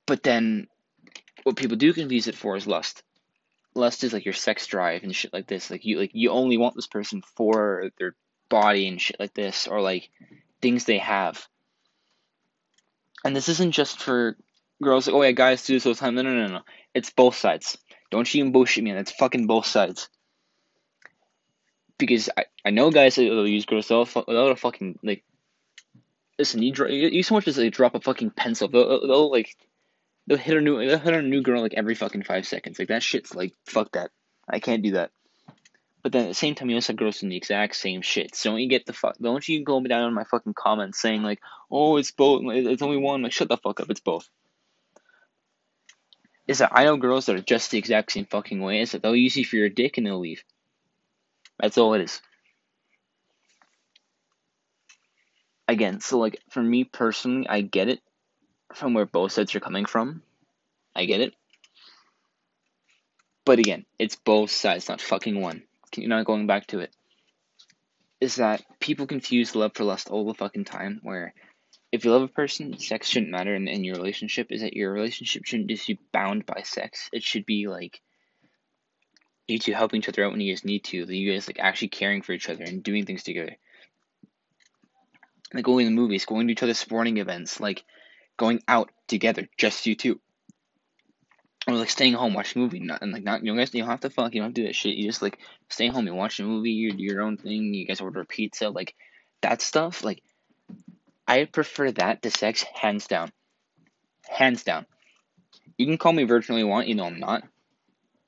But 0.06 0.24
then, 0.24 0.68
what 1.44 1.58
people 1.58 1.78
do 1.78 1.94
confuse 1.94 2.28
it 2.28 2.36
for 2.36 2.56
is 2.56 2.66
lust. 2.66 3.04
Lust 3.76 4.04
is 4.04 4.14
like 4.14 4.26
your 4.26 4.34
sex 4.34 4.66
drive 4.66 5.04
and 5.04 5.16
shit 5.16 5.34
like 5.34 5.48
this. 5.48 5.70
Like 5.70 5.86
you 5.86 6.00
like 6.00 6.12
you 6.14 6.32
only 6.32 6.58
want 6.58 6.76
this 6.76 6.88
person 6.88 7.22
for 7.36 7.92
their 8.00 8.16
body 8.50 8.88
and 8.88 9.00
shit 9.00 9.20
like 9.20 9.34
this, 9.34 9.68
or 9.68 9.82
like 9.82 10.10
things 10.62 10.86
they 10.86 10.98
have. 10.98 11.46
And 13.24 13.36
this 13.36 13.50
isn't 13.50 13.72
just 13.72 14.00
for 14.00 14.38
girls 14.82 15.08
like, 15.08 15.16
oh 15.16 15.22
yeah, 15.22 15.32
guys 15.32 15.66
do 15.66 15.74
this 15.74 15.86
all 15.86 15.94
the 15.94 16.00
time. 16.00 16.16
No, 16.16 16.22
no, 16.22 16.34
no, 16.34 16.48
no. 16.48 16.62
It's 16.94 17.10
both 17.10 17.36
sides. 17.36 17.78
Don't 18.12 18.34
you 18.34 18.40
even 18.40 18.54
bullshit 18.54 18.84
me. 18.84 18.92
It's 18.92 19.12
fucking 19.12 19.46
both 19.46 19.66
sides. 19.66 20.10
Because 22.00 22.30
I, 22.36 22.46
I 22.66 22.72
know 22.72 22.90
guys 22.90 23.16
that 23.16 23.24
use 23.24 23.66
girls 23.66 23.90
without 23.90 24.52
a 24.52 24.56
fucking 24.56 25.00
like. 25.04 25.24
Listen, 26.40 26.64
you 26.64 26.74
you, 26.88 27.22
so 27.22 27.36
much 27.36 27.48
as 27.48 27.58
like 27.58 27.74
drop 27.74 27.96
a 27.96 28.00
fucking 28.00 28.32
pencil. 28.32 28.70
They'll, 28.70 29.06
they'll 29.06 29.32
like 29.32 29.56
they'll 30.26 30.38
hit 30.38 30.58
a 30.58 30.62
new 30.62 30.78
they'll 30.88 30.98
hit 30.98 31.14
a 31.14 31.22
new 31.22 31.42
girl 31.42 31.62
like 31.62 31.74
every 31.76 31.96
fucking 31.96 32.24
five 32.24 32.48
seconds. 32.48 32.80
Like 32.80 32.88
that 32.88 33.04
shit's 33.04 33.36
like 33.36 33.54
fuck 33.66 33.92
that. 33.92 34.12
I 34.50 34.60
can't 34.60 34.82
do 34.82 34.92
that. 34.92 35.12
But 36.02 36.14
then 36.14 36.26
at 36.26 36.28
the 36.30 36.34
same 36.34 36.56
time, 36.56 36.70
you 36.70 36.78
also 36.78 36.94
have 36.94 36.98
girls 36.98 37.20
doing 37.20 37.30
the 37.30 37.38
exact 37.38 37.76
same 37.76 38.02
shit. 38.02 38.34
So 38.34 38.52
don't 38.52 38.62
you 38.62 38.70
get 38.70 38.86
the 38.86 38.94
fuck? 38.94 39.18
Don't 39.18 39.48
you 39.48 39.64
go 39.64 39.82
down 39.82 40.04
on 40.04 40.14
my 40.14 40.24
fucking 40.24 40.54
comments 40.54 41.02
saying 41.02 41.24
like, 41.24 41.42
"Oh, 41.70 41.98
it's 41.98 42.12
both. 42.12 42.42
It's 42.46 42.82
only 42.82 42.98
one." 42.98 43.22
Like, 43.22 43.34
shut 43.34 43.50
the 43.50 43.58
fuck 43.58 43.82
up. 43.82 43.90
It's 43.90 44.00
both. 44.00 44.30
Is 46.48 46.60
that 46.60 46.72
I 46.74 46.86
know 46.86 46.98
girls 46.98 47.26
that 47.26 47.36
are 47.36 47.42
just 47.42 47.72
the 47.72 47.78
exact 47.78 48.14
same 48.14 48.26
fucking 48.26 48.62
way. 48.62 48.80
Is 48.82 48.94
that 48.94 49.02
they'll 49.02 49.16
use 49.16 49.36
you 49.36 49.46
for 49.46 49.58
your 49.58 49.70
dick 49.70 49.98
and 49.98 50.08
they'll 50.08 50.20
leave. 50.20 50.44
That's 51.60 51.78
all 51.78 51.94
it 51.94 52.02
is. 52.02 52.22
Again, 55.68 56.00
so 56.00 56.18
like 56.18 56.42
for 56.50 56.64
me 56.64 56.84
personally, 56.84 57.48
I 57.48 57.62
get 57.62 57.90
it 57.90 58.02
from 58.74 58.94
where 58.94 59.06
both 59.06 59.34
sides 59.34 59.54
are 59.56 59.60
coming 59.60 59.86
from. 59.86 60.24
I 60.96 61.06
get 61.06 61.22
it. 61.22 61.34
But 63.46 63.60
again, 63.60 63.86
it's 63.98 64.16
both 64.16 64.52
sides, 64.52 64.90
not 64.90 65.02
fucking 65.02 65.40
one. 65.40 65.64
You're 65.96 66.10
not 66.10 66.26
going 66.26 66.48
back 66.48 66.68
to 66.68 66.80
it. 66.80 66.96
Is 68.22 68.36
that 68.36 68.64
people 68.80 69.08
confuse 69.08 69.56
love 69.56 69.72
for 69.76 69.84
lust 69.84 70.10
all 70.10 70.26
the 70.26 70.34
fucking 70.34 70.66
time, 70.66 71.00
where 71.04 71.34
if 71.92 72.06
you 72.06 72.12
love 72.12 72.22
a 72.22 72.28
person, 72.28 72.78
sex 72.78 73.08
shouldn't 73.08 73.32
matter 73.32 73.56
in, 73.56 73.68
in 73.68 73.84
your 73.84 73.96
relationship, 73.96 74.48
is 74.52 74.62
that 74.62 74.76
your 74.76 74.92
relationship 74.92 75.46
shouldn't 75.46 75.70
just 75.70 75.88
be 75.88 76.00
bound 76.12 76.46
by 76.46 76.62
sex. 76.64 77.10
It 77.12 77.24
should 77.24 77.46
be 77.46 77.68
like 77.68 78.02
you 79.50 79.60
two 79.60 79.74
helping 79.74 80.00
each 80.00 80.10
other 80.10 80.26
out 80.26 80.32
when 80.32 80.42
you 80.42 80.54
guys 80.54 80.66
need 80.66 80.84
to, 80.86 81.06
that 81.06 81.16
you 81.16 81.32
guys 81.32 81.48
like 81.48 81.60
actually 81.60 81.90
caring 81.90 82.22
for 82.22 82.34
each 82.34 82.50
other 82.50 82.64
and 82.64 82.84
doing 82.84 83.06
things 83.06 83.24
together. 83.24 83.56
Like 85.54 85.66
going 85.66 85.86
to 85.86 85.90
the 85.90 85.96
movies, 85.96 86.26
going 86.26 86.48
to 86.48 86.54
each 86.54 86.64
other's 86.64 86.78
sporting 86.78 87.18
events, 87.18 87.60
like 87.60 87.84
going 88.38 88.62
out 88.68 88.92
together, 89.08 89.48
just 89.58 89.86
you 89.86 89.96
two 89.96 90.20
or 91.68 91.76
like 91.76 91.90
staying 91.90 92.14
home 92.14 92.34
watching 92.34 92.62
a 92.62 92.64
movie, 92.64 92.80
not 92.80 93.02
and 93.02 93.12
like 93.12 93.24
not 93.24 93.44
you 93.44 93.56
guys 93.56 93.74
you 93.74 93.82
don't 93.82 93.90
have 93.90 94.00
to 94.02 94.10
fuck, 94.10 94.34
you 94.34 94.42
don't 94.42 94.50
have 94.50 94.56
to 94.56 94.62
do 94.62 94.68
that 94.68 94.76
shit. 94.76 94.96
You 94.96 95.06
just 95.06 95.22
like 95.22 95.38
stay 95.70 95.88
home, 95.88 96.08
you 96.08 96.14
watch 96.14 96.40
a 96.40 96.44
movie, 96.44 96.72
you 96.72 96.92
do 96.92 97.04
your 97.04 97.22
own 97.22 97.38
thing. 97.38 97.74
You 97.74 97.86
guys 97.86 98.02
order 98.02 98.22
a 98.22 98.26
pizza, 98.26 98.70
like 98.70 98.96
that 99.42 99.62
stuff. 99.62 100.04
Like 100.04 100.24
I 101.28 101.46
prefer 101.46 101.92
that 101.92 102.22
to 102.24 102.32
sex, 102.32 102.64
hands 102.74 103.08
down, 103.08 103.32
hands 104.28 104.64
down. 104.64 104.86
You 105.78 105.86
can 105.86 105.98
call 105.98 106.14
me 106.14 106.24
virgin 106.24 106.54
all 106.54 106.60
you 106.60 106.68
want, 106.68 106.88
you 106.88 106.96
know 106.96 107.06
I'm 107.06 107.20
not, 107.20 107.44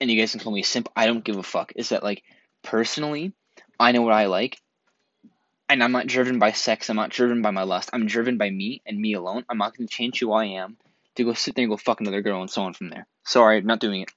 and 0.01 0.09
you 0.09 0.19
guys 0.19 0.31
can 0.31 0.41
call 0.41 0.51
me 0.51 0.63
simp. 0.63 0.89
I 0.95 1.05
don't 1.05 1.23
give 1.23 1.37
a 1.37 1.43
fuck. 1.43 1.73
Is 1.75 1.89
that 1.89 2.03
like 2.03 2.23
personally, 2.63 3.33
I 3.79 3.91
know 3.91 4.01
what 4.01 4.13
I 4.13 4.25
like, 4.25 4.59
and 5.69 5.81
I'm 5.81 5.91
not 5.91 6.07
driven 6.07 6.39
by 6.39 6.51
sex. 6.51 6.89
I'm 6.89 6.95
not 6.95 7.11
driven 7.11 7.41
by 7.43 7.51
my 7.51 7.63
lust. 7.63 7.91
I'm 7.93 8.07
driven 8.07 8.37
by 8.37 8.49
me 8.49 8.81
and 8.85 8.99
me 8.99 9.13
alone. 9.13 9.45
I'm 9.47 9.59
not 9.59 9.77
gonna 9.77 9.87
change 9.87 10.19
who 10.19 10.33
I 10.33 10.45
am 10.45 10.75
to 11.15 11.23
go 11.23 11.33
sit 11.33 11.55
there 11.55 11.63
and 11.63 11.69
go 11.69 11.77
fuck 11.77 12.01
another 12.01 12.21
girl 12.21 12.41
and 12.41 12.49
so 12.49 12.63
on 12.63 12.73
from 12.73 12.89
there. 12.89 13.05
Sorry, 13.23 13.57
I'm 13.57 13.67
not 13.67 13.79
doing 13.79 14.01
it. 14.01 14.11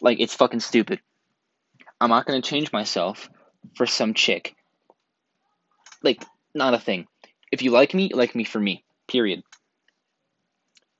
Like, 0.00 0.20
it's 0.20 0.34
fucking 0.34 0.60
stupid. 0.60 1.00
I'm 2.00 2.10
not 2.10 2.26
gonna 2.26 2.42
change 2.42 2.72
myself 2.72 3.30
for 3.74 3.86
some 3.86 4.12
chick. 4.12 4.54
Like, 6.02 6.22
not 6.54 6.74
a 6.74 6.78
thing. 6.78 7.06
If 7.50 7.62
you 7.62 7.70
like 7.70 7.94
me, 7.94 8.10
like 8.12 8.34
me 8.34 8.44
for 8.44 8.60
me. 8.60 8.84
Period. 9.08 9.42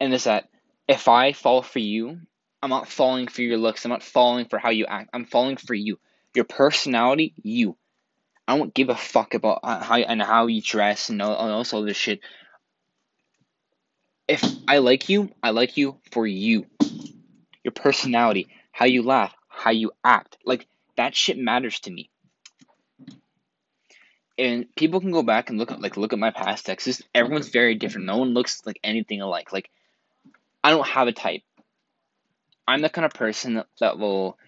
And 0.00 0.14
it's 0.14 0.24
that 0.24 0.48
if 0.88 1.08
I 1.08 1.32
fall 1.32 1.62
for 1.62 1.78
you, 1.78 2.20
I'm 2.62 2.70
not 2.70 2.88
falling 2.88 3.28
for 3.28 3.42
your 3.42 3.58
looks. 3.58 3.84
I'm 3.84 3.90
not 3.90 4.02
falling 4.02 4.46
for 4.46 4.58
how 4.58 4.70
you 4.70 4.86
act. 4.86 5.10
I'm 5.12 5.26
falling 5.26 5.56
for 5.56 5.74
you. 5.74 5.98
Your 6.34 6.44
personality, 6.44 7.34
you. 7.42 7.76
I 8.46 8.56
don't 8.56 8.74
give 8.74 8.88
a 8.88 8.94
fuck 8.94 9.34
about 9.34 9.60
how 9.64 9.96
and 9.96 10.20
how 10.20 10.46
you 10.46 10.60
dress 10.60 11.08
and 11.08 11.22
all, 11.22 11.34
all 11.34 11.58
this 11.58 11.72
other 11.72 11.94
shit 11.94 12.20
if 14.28 14.44
I 14.66 14.78
like 14.78 15.08
you, 15.08 15.30
I 15.42 15.50
like 15.50 15.76
you 15.76 15.98
for 16.12 16.26
you. 16.26 16.66
Your 17.62 17.72
personality, 17.72 18.48
how 18.72 18.86
you 18.86 19.02
laugh, 19.02 19.34
how 19.48 19.70
you 19.70 19.92
act. 20.02 20.36
Like 20.44 20.66
that 20.96 21.14
shit 21.14 21.38
matters 21.38 21.80
to 21.80 21.90
me. 21.90 22.10
And 24.36 24.66
people 24.74 25.00
can 25.00 25.12
go 25.12 25.22
back 25.22 25.48
and 25.48 25.58
look 25.58 25.70
at 25.70 25.80
like 25.80 25.96
look 25.96 26.12
at 26.12 26.18
my 26.18 26.30
past 26.30 26.66
texts. 26.66 27.02
Everyone's 27.14 27.48
very 27.48 27.74
different. 27.74 28.06
No 28.06 28.18
one 28.18 28.34
looks 28.34 28.62
like 28.66 28.80
anything 28.82 29.20
alike. 29.20 29.52
Like 29.52 29.70
I 30.64 30.70
don't 30.70 30.88
have 30.88 31.06
a 31.06 31.12
type. 31.12 31.42
I'm 32.66 32.80
the 32.80 32.88
kind 32.88 33.04
of 33.04 33.12
person 33.12 33.54
that, 33.54 33.66
that 33.80 33.98
will 33.98 34.38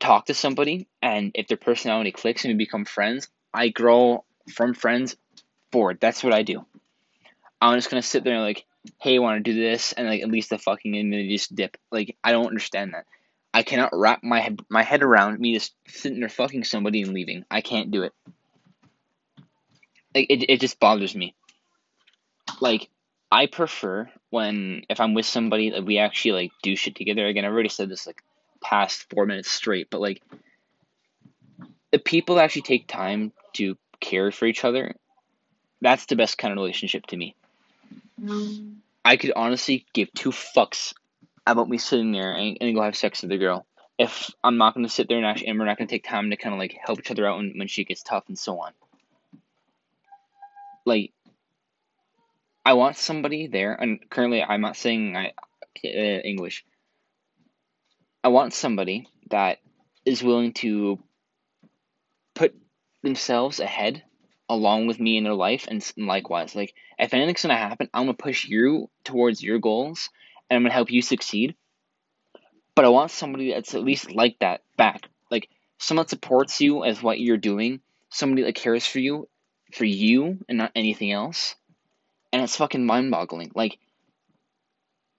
talk 0.00 0.26
to 0.26 0.34
somebody 0.34 0.88
and 1.02 1.30
if 1.34 1.46
their 1.46 1.58
personality 1.58 2.10
clicks 2.10 2.44
and 2.44 2.54
we 2.54 2.56
become 2.56 2.86
friends, 2.86 3.28
I 3.52 3.68
grow 3.68 4.24
from 4.52 4.72
friends 4.72 5.14
forward. 5.70 5.98
That's 6.00 6.24
what 6.24 6.32
I 6.32 6.42
do. 6.42 6.64
I'm 7.60 7.76
just 7.76 7.90
gonna 7.90 8.02
sit 8.02 8.24
there 8.24 8.34
and 8.34 8.42
like, 8.42 8.64
hey, 9.00 9.18
want 9.18 9.44
to 9.44 9.52
do 9.52 9.58
this, 9.58 9.92
and 9.92 10.08
like 10.08 10.22
at 10.22 10.30
least 10.30 10.50
the 10.50 10.58
fucking 10.58 10.96
and 10.96 11.12
then 11.12 11.28
just 11.28 11.54
dip. 11.54 11.76
Like 11.92 12.16
I 12.24 12.32
don't 12.32 12.46
understand 12.46 12.94
that. 12.94 13.04
I 13.54 13.62
cannot 13.62 13.90
wrap 13.92 14.24
my 14.24 14.40
head, 14.40 14.60
my 14.70 14.82
head 14.82 15.02
around 15.02 15.38
me 15.38 15.54
just 15.54 15.74
sitting 15.86 16.20
there 16.20 16.28
fucking 16.28 16.64
somebody 16.64 17.02
and 17.02 17.12
leaving. 17.12 17.44
I 17.50 17.60
can't 17.60 17.90
do 17.90 18.02
it. 18.02 18.12
Like 20.14 20.26
it, 20.30 20.50
it 20.50 20.60
just 20.60 20.80
bothers 20.80 21.14
me. 21.14 21.34
Like 22.60 22.88
I 23.30 23.46
prefer 23.46 24.10
when 24.32 24.84
if 24.88 24.98
I'm 24.98 25.12
with 25.12 25.26
somebody 25.26 25.70
that 25.70 25.84
we 25.84 25.98
actually 25.98 26.32
like 26.32 26.52
do 26.62 26.74
shit 26.74 26.96
together. 26.96 27.26
Again, 27.26 27.44
I 27.44 27.48
already 27.48 27.68
said 27.68 27.90
this 27.90 28.06
like 28.06 28.22
past 28.62 29.06
four 29.10 29.26
minutes 29.26 29.50
straight, 29.50 29.90
but 29.90 30.00
like 30.00 30.22
the 31.90 31.98
people 31.98 32.36
that 32.36 32.44
actually 32.44 32.62
take 32.62 32.86
time 32.86 33.32
to 33.54 33.76
care 34.00 34.30
for 34.32 34.46
each 34.46 34.64
other, 34.64 34.94
that's 35.82 36.06
the 36.06 36.16
best 36.16 36.38
kind 36.38 36.52
of 36.52 36.56
relationship 36.56 37.06
to 37.08 37.16
me. 37.16 37.36
Mm. 38.18 38.76
I 39.04 39.16
could 39.16 39.32
honestly 39.36 39.84
give 39.92 40.10
two 40.14 40.30
fucks 40.30 40.94
about 41.46 41.68
me 41.68 41.76
sitting 41.76 42.12
there 42.12 42.32
and, 42.32 42.56
and 42.60 42.74
go 42.74 42.82
have 42.82 42.96
sex 42.96 43.20
with 43.20 43.30
the 43.30 43.36
girl 43.36 43.66
if 43.98 44.30
I'm 44.42 44.56
not 44.56 44.74
going 44.74 44.86
to 44.86 44.92
sit 44.92 45.08
there 45.08 45.18
and 45.18 45.26
actually, 45.26 45.48
and 45.48 45.58
we're 45.58 45.66
not 45.66 45.76
going 45.76 45.88
to 45.88 45.94
take 45.94 46.08
time 46.08 46.30
to 46.30 46.36
kind 46.36 46.54
of 46.54 46.58
like 46.58 46.76
help 46.82 46.98
each 46.98 47.10
other 47.10 47.26
out 47.26 47.36
when, 47.36 47.52
when 47.56 47.68
she 47.68 47.84
gets 47.84 48.02
tough 48.02 48.24
and 48.28 48.38
so 48.38 48.58
on. 48.58 48.72
Like, 50.84 51.12
I 52.64 52.74
want 52.74 52.96
somebody 52.96 53.48
there, 53.48 53.74
and 53.74 53.98
currently 54.08 54.42
I'm 54.42 54.60
not 54.60 54.76
saying 54.76 55.16
I 55.16 55.32
uh, 55.84 55.88
English. 55.88 56.64
I 58.22 58.28
want 58.28 58.52
somebody 58.54 59.08
that 59.30 59.58
is 60.04 60.22
willing 60.22 60.52
to 60.54 60.98
put 62.34 62.54
themselves 63.02 63.58
ahead 63.58 64.02
along 64.48 64.86
with 64.86 65.00
me 65.00 65.16
in 65.16 65.24
their 65.24 65.34
life 65.34 65.66
and 65.68 65.84
likewise. 65.96 66.54
Like 66.54 66.74
if 66.98 67.14
anything's 67.14 67.42
gonna 67.42 67.56
happen 67.56 67.88
i'm 67.94 68.02
gonna 68.04 68.14
push 68.14 68.44
you 68.44 68.90
towards 69.02 69.42
your 69.42 69.58
goals 69.58 70.10
and 70.48 70.56
i'm 70.56 70.62
gonna 70.62 70.74
help 70.74 70.90
you 70.90 71.02
succeed. 71.02 71.56
But 72.74 72.84
i 72.84 72.88
want 72.88 73.10
somebody 73.10 73.52
that's 73.52 73.74
at 73.74 73.82
least 73.82 74.12
like 74.12 74.38
that 74.40 74.62
back. 74.76 75.08
Like 75.30 75.48
someone 75.78 76.04
that 76.04 76.10
supports 76.10 76.60
you 76.60 76.84
as 76.84 77.02
what 77.02 77.18
you're 77.18 77.36
doing 77.36 77.80
somebody 78.12 78.42
that 78.42 78.54
cares 78.54 78.86
for 78.86 78.98
you 78.98 79.28
for 79.72 79.84
you 79.84 80.38
and 80.48 80.58
not 80.58 80.70
anything 80.76 81.10
else 81.10 81.56
and 82.32 82.42
it's 82.42 82.56
fucking 82.56 82.84
mind-boggling 82.84 83.50
like 83.54 83.78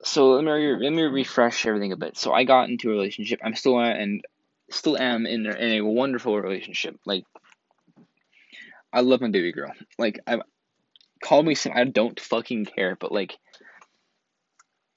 so 0.03 0.31
let 0.31 0.43
me 0.43 0.51
re- 0.51 0.83
let 0.83 0.93
me 0.93 1.03
refresh 1.03 1.65
everything 1.65 1.91
a 1.91 1.97
bit 1.97 2.17
so 2.17 2.33
i 2.33 2.43
got 2.43 2.69
into 2.69 2.89
a 2.89 2.93
relationship 2.93 3.39
i'm 3.43 3.55
still 3.55 3.79
and 3.79 4.23
still 4.69 4.97
am 4.97 5.25
in 5.25 5.45
a, 5.45 5.51
in 5.51 5.71
a 5.71 5.81
wonderful 5.81 6.39
relationship 6.39 6.97
like 7.05 7.23
I 8.93 9.01
love 9.01 9.21
my 9.21 9.29
baby 9.29 9.51
girl. 9.51 9.73
Like 9.97 10.19
I 10.27 10.39
call 11.21 11.41
me 11.41 11.55
some 11.55 11.73
I 11.75 11.83
don't 11.83 12.19
fucking 12.19 12.65
care, 12.65 12.95
but 12.95 13.11
like 13.11 13.37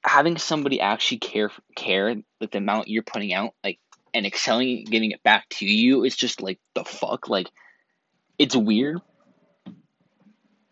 having 0.05 0.37
somebody 0.37 0.81
actually 0.81 1.19
care 1.19 1.51
care 1.75 2.15
like 2.41 2.51
the 2.51 2.59
amount 2.59 2.89
you're 2.89 3.03
putting 3.03 3.33
out, 3.33 3.55
like 3.65 3.81
and 4.13 4.27
excelling 4.27 4.85
giving 4.85 5.13
it 5.13 5.23
back 5.23 5.49
to 5.49 5.67
you 5.67 6.05
is 6.05 6.15
just 6.15 6.43
like 6.43 6.61
the 6.75 6.85
fuck. 6.85 7.29
Like 7.31 7.49
it's 8.39 8.55
weird. 8.55 9.01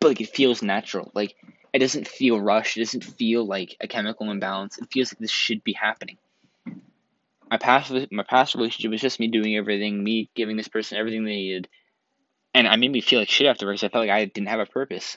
But 0.04 0.11
like 0.11 0.20
it 0.20 0.37
feels 0.37 0.62
natural. 0.62 1.11
Like 1.14 1.34
it 1.73 1.78
doesn't 1.78 2.06
feel 2.06 2.38
rushed. 2.38 2.76
It 2.76 2.80
doesn't 2.80 3.04
feel 3.04 3.42
like 3.42 3.75
a 3.80 3.88
chemical 3.88 4.30
imbalance. 4.30 4.76
It 4.76 4.92
feels 4.92 5.11
like 5.11 5.18
this 5.18 5.30
should 5.30 5.64
be 5.64 5.73
happening. 5.73 6.18
My 7.50 7.56
past 7.56 7.90
my 8.12 8.23
past 8.23 8.54
relationship 8.54 8.90
was 8.90 9.00
just 9.00 9.18
me 9.18 9.28
doing 9.28 9.56
everything, 9.56 10.04
me 10.04 10.28
giving 10.34 10.58
this 10.58 10.68
person 10.68 10.99
everything 10.99 11.25
they 11.25 11.37
needed, 11.37 11.68
and 12.52 12.68
I 12.68 12.76
made 12.76 12.92
me 12.92 13.00
feel 13.00 13.18
like 13.18 13.30
shit 13.30 13.46
afterwards. 13.46 13.82
I 13.82 13.88
felt 13.88 14.02
like 14.02 14.11
I 14.11 14.26
didn't 14.26 14.49
have 14.49 14.61
a 14.61 14.66
purpose. 14.66 15.16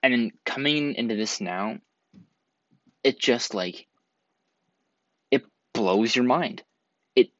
And 0.00 0.12
then 0.12 0.30
coming 0.44 0.94
into 0.94 1.16
this 1.16 1.40
now, 1.40 1.78
it 3.02 3.18
just 3.18 3.52
like 3.52 3.88
it 5.32 5.42
blows 5.74 6.14
your 6.14 6.24
mind. 6.24 6.62
It 7.16 7.30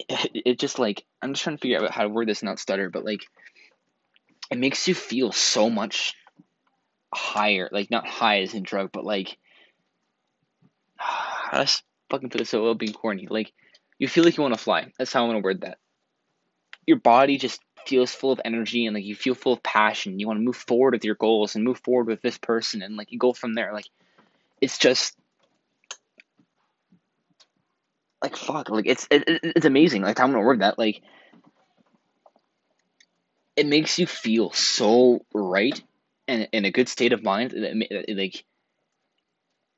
it, 0.00 0.30
it 0.44 0.58
just 0.58 0.78
like 0.78 1.02
I'm 1.22 1.32
just 1.32 1.44
trying 1.44 1.56
to 1.56 1.62
figure 1.62 1.82
out 1.82 1.90
how 1.92 2.02
to 2.02 2.10
word 2.10 2.28
this 2.28 2.42
and 2.42 2.48
not 2.48 2.58
stutter, 2.58 2.90
but 2.90 3.06
like 3.06 3.22
it 4.50 4.58
makes 4.58 4.86
you 4.88 4.94
feel 4.94 5.32
so 5.32 5.70
much 5.70 6.14
higher. 7.12 7.68
Like 7.72 7.90
not 7.90 8.06
high 8.06 8.40
as 8.40 8.54
in 8.54 8.62
drug, 8.62 8.90
but 8.92 9.04
like 9.04 9.36
how 10.96 11.64
to 11.64 11.82
fucking 12.10 12.30
put 12.30 12.38
this 12.38 12.50
so 12.50 12.62
well 12.62 12.74
being 12.74 12.92
corny. 12.92 13.26
Like 13.28 13.52
you 13.98 14.08
feel 14.08 14.24
like 14.24 14.36
you 14.36 14.42
want 14.42 14.54
to 14.54 14.60
fly. 14.60 14.92
That's 14.98 15.12
how 15.12 15.24
I 15.24 15.26
want 15.28 15.38
to 15.38 15.44
word 15.44 15.62
that. 15.62 15.78
Your 16.86 16.98
body 16.98 17.38
just 17.38 17.60
feels 17.86 18.12
full 18.12 18.32
of 18.32 18.40
energy 18.44 18.86
and 18.86 18.94
like 18.94 19.04
you 19.04 19.14
feel 19.14 19.34
full 19.34 19.54
of 19.54 19.62
passion. 19.62 20.18
You 20.18 20.26
want 20.26 20.38
to 20.38 20.44
move 20.44 20.56
forward 20.56 20.94
with 20.94 21.04
your 21.04 21.14
goals 21.14 21.54
and 21.54 21.64
move 21.64 21.80
forward 21.80 22.06
with 22.06 22.22
this 22.22 22.38
person 22.38 22.82
and 22.82 22.96
like 22.96 23.12
you 23.12 23.18
go 23.18 23.32
from 23.32 23.54
there. 23.54 23.72
Like 23.72 23.88
it's 24.60 24.78
just 24.78 25.16
like 28.22 28.36
fuck, 28.36 28.70
like 28.70 28.86
it's 28.86 29.06
it, 29.10 29.24
it's 29.26 29.66
amazing. 29.66 30.02
Like 30.02 30.20
I'm 30.20 30.30
gonna 30.30 30.44
word 30.44 30.60
that 30.60 30.78
like 30.78 31.02
it 33.56 33.66
makes 33.66 33.98
you 33.98 34.06
feel 34.06 34.50
so 34.52 35.20
right 35.32 35.80
and 36.28 36.48
in 36.52 36.64
a 36.64 36.70
good 36.70 36.88
state 36.88 37.12
of 37.12 37.22
mind. 37.22 37.54
Like 38.08 38.44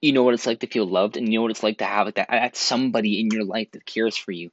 you 0.00 0.12
know 0.12 0.22
what 0.22 0.34
it's 0.34 0.46
like 0.46 0.60
to 0.60 0.66
feel 0.66 0.86
loved, 0.86 1.16
and 1.16 1.28
you 1.28 1.38
know 1.38 1.42
what 1.42 1.50
it's 1.50 1.62
like 1.62 1.78
to 1.78 1.84
have 1.84 2.06
like 2.06 2.16
that, 2.16 2.28
that 2.30 2.56
somebody 2.56 3.20
in 3.20 3.30
your 3.30 3.44
life 3.44 3.70
that 3.72 3.86
cares 3.86 4.16
for 4.16 4.32
you. 4.32 4.50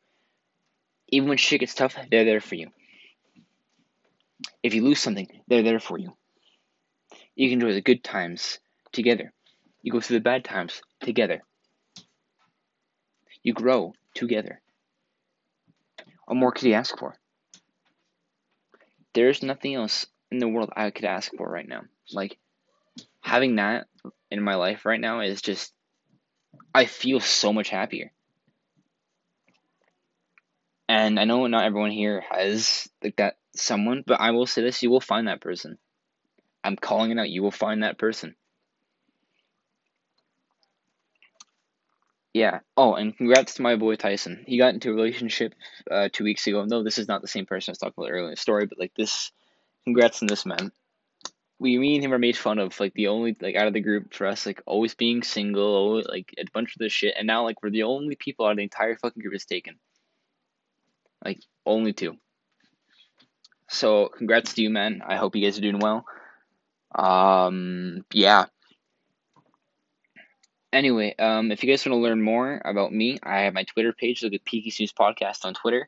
Even 1.09 1.29
when 1.29 1.37
shit 1.37 1.59
gets 1.59 1.75
tough, 1.75 1.95
they're 2.09 2.25
there 2.25 2.41
for 2.41 2.55
you. 2.55 2.69
If 4.63 4.73
you 4.73 4.83
lose 4.83 4.99
something, 4.99 5.27
they're 5.47 5.63
there 5.63 5.79
for 5.79 5.99
you. 5.99 6.15
You 7.35 7.49
can 7.49 7.61
enjoy 7.61 7.73
the 7.73 7.81
good 7.81 8.03
times 8.03 8.59
together. 8.91 9.31
You 9.81 9.91
go 9.91 10.01
through 10.01 10.17
the 10.17 10.23
bad 10.23 10.43
times 10.43 10.81
together. 11.01 11.43
You 13.43 13.53
grow 13.53 13.93
together. 14.15 14.61
What 16.25 16.37
more 16.37 16.51
could 16.51 16.63
you 16.63 16.73
ask 16.73 16.97
for? 16.97 17.15
There's 19.15 19.41
nothing 19.41 19.73
else 19.73 20.05
in 20.29 20.37
the 20.37 20.47
world 20.47 20.71
I 20.75 20.91
could 20.91 21.05
ask 21.05 21.31
for 21.35 21.49
right 21.49 21.67
now. 21.67 21.83
Like, 22.11 22.37
having 23.21 23.55
that 23.55 23.87
in 24.29 24.43
my 24.43 24.55
life 24.55 24.85
right 24.85 24.99
now 24.99 25.21
is 25.21 25.41
just, 25.41 25.73
I 26.73 26.85
feel 26.85 27.19
so 27.19 27.51
much 27.51 27.69
happier. 27.69 28.11
And 30.87 31.19
I 31.19 31.23
know 31.23 31.47
not 31.47 31.63
everyone 31.63 31.91
here 31.91 32.23
has 32.29 32.87
like 33.01 33.15
that 33.15 33.37
someone, 33.55 34.03
but 34.05 34.19
I 34.21 34.31
will 34.31 34.45
say 34.45 34.61
this: 34.61 34.83
you 34.83 34.91
will 34.91 35.01
find 35.01 35.27
that 35.27 35.41
person. 35.41 35.79
I'm 36.63 36.75
calling 36.75 37.11
it 37.11 37.17
out. 37.17 37.29
You 37.29 37.41
will 37.41 37.51
find 37.51 37.83
that 37.83 37.97
person. 37.97 38.35
Yeah. 42.35 42.59
Oh, 42.75 42.95
and 42.95 43.15
congrats 43.15 43.53
to 43.53 43.61
my 43.61 43.77
boy 43.77 43.95
Tyson. 43.95 44.43
He 44.45 44.57
got 44.57 44.73
into 44.73 44.89
a 44.89 44.93
relationship 44.93 45.55
uh, 45.89 46.09
two 46.11 46.25
weeks 46.25 46.45
ago. 46.45 46.65
No, 46.65 46.83
this 46.83 46.97
is 46.97 47.07
not 47.07 47.21
the 47.21 47.29
same 47.29 47.45
person 47.45 47.71
I 47.71 47.71
was 47.71 47.77
talking 47.77 47.93
about 47.95 48.11
earlier 48.11 48.25
in 48.25 48.31
the 48.31 48.35
story, 48.35 48.65
but 48.65 48.77
like 48.77 48.93
this, 48.93 49.31
congrats 49.85 50.21
on 50.21 50.27
this 50.27 50.45
man. 50.45 50.73
We, 51.59 51.77
me 51.77 51.95
and 51.95 52.03
him 52.03 52.13
are 52.13 52.19
made 52.19 52.35
fun 52.35 52.59
of 52.59 52.77
like 52.77 52.93
the 52.93 53.07
only 53.07 53.37
like 53.39 53.55
out 53.55 53.67
of 53.67 53.73
the 53.73 53.79
group 53.79 54.13
for 54.13 54.27
us 54.27 54.45
like 54.45 54.61
always 54.65 54.95
being 54.95 55.23
single, 55.23 55.63
always, 55.63 56.07
like 56.07 56.35
a 56.37 56.43
bunch 56.53 56.75
of 56.75 56.79
this 56.79 56.91
shit, 56.91 57.15
and 57.17 57.25
now 57.25 57.45
like 57.45 57.63
we're 57.63 57.69
the 57.69 57.83
only 57.83 58.17
people 58.17 58.45
out 58.45 58.51
of 58.51 58.57
the 58.57 58.63
entire 58.63 58.97
fucking 58.97 59.21
group 59.21 59.33
is 59.33 59.45
taken. 59.45 59.79
Like 61.23 61.39
only 61.65 61.93
two. 61.93 62.17
So 63.69 64.09
congrats 64.09 64.55
to 64.55 64.61
you, 64.61 64.69
man. 64.69 65.03
I 65.07 65.15
hope 65.15 65.37
you 65.37 65.41
guys 65.41 65.57
are 65.57 65.61
doing 65.61 65.79
well. 65.79 66.05
Um, 66.93 68.03
yeah. 68.11 68.47
Anyway, 70.75 71.15
um, 71.17 71.53
if 71.53 71.63
you 71.63 71.69
guys 71.69 71.85
want 71.85 71.93
to 71.93 72.03
learn 72.03 72.21
more 72.21 72.61
about 72.65 72.91
me, 72.91 73.17
I 73.23 73.43
have 73.43 73.53
my 73.53 73.63
Twitter 73.63 73.93
page. 73.93 74.21
Look 74.21 74.33
at 74.33 74.43
Peaky 74.43 74.71
Snooze 74.71 74.91
Podcast 74.91 75.45
on 75.45 75.53
Twitter. 75.53 75.87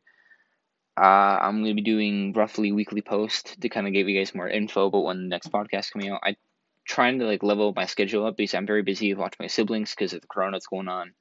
Uh, 0.96 1.38
I'm 1.42 1.62
going 1.62 1.76
to 1.76 1.82
be 1.82 1.82
doing 1.82 2.32
roughly 2.32 2.72
weekly 2.72 3.02
posts 3.02 3.54
to 3.58 3.68
kind 3.68 3.86
of 3.86 3.92
give 3.92 4.08
you 4.08 4.18
guys 4.18 4.34
more 4.34 4.48
info 4.48 4.86
about 4.86 5.04
when 5.04 5.18
the 5.18 5.28
next 5.28 5.52
podcast 5.52 5.92
coming 5.92 6.10
out. 6.10 6.22
I'm 6.24 6.38
trying 6.86 7.20
to 7.20 7.26
like 7.26 7.44
level 7.44 7.74
my 7.76 7.86
schedule 7.86 8.26
up 8.26 8.38
because 8.38 8.54
I'm 8.54 8.66
very 8.66 8.82
busy 8.82 9.14
watching 9.14 9.40
my 9.42 9.48
siblings 9.48 9.94
because 9.94 10.14
of 10.14 10.22
the 10.22 10.28
corona 10.28 10.54
that's 10.54 10.68
going 10.68 10.88
on, 10.88 11.12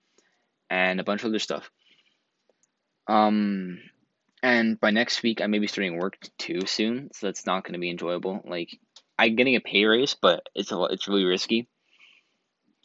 and 0.70 1.00
a 1.00 1.04
bunch 1.04 1.24
of 1.24 1.30
other 1.30 1.40
stuff. 1.40 1.68
Um, 3.08 3.80
and 4.44 4.78
by 4.78 4.92
next 4.92 5.24
week, 5.24 5.40
I 5.40 5.48
may 5.48 5.58
be 5.58 5.66
starting 5.66 5.98
work 5.98 6.16
too 6.38 6.66
soon, 6.66 7.10
so 7.12 7.26
that's 7.26 7.46
not 7.46 7.64
going 7.64 7.72
to 7.72 7.80
be 7.80 7.90
enjoyable. 7.90 8.42
Like, 8.44 8.78
I'm 9.18 9.34
getting 9.34 9.56
a 9.56 9.60
pay 9.60 9.86
raise, 9.86 10.14
but 10.14 10.46
it's 10.54 10.70
a, 10.70 10.80
it's 10.84 11.08
really 11.08 11.24
risky 11.24 11.66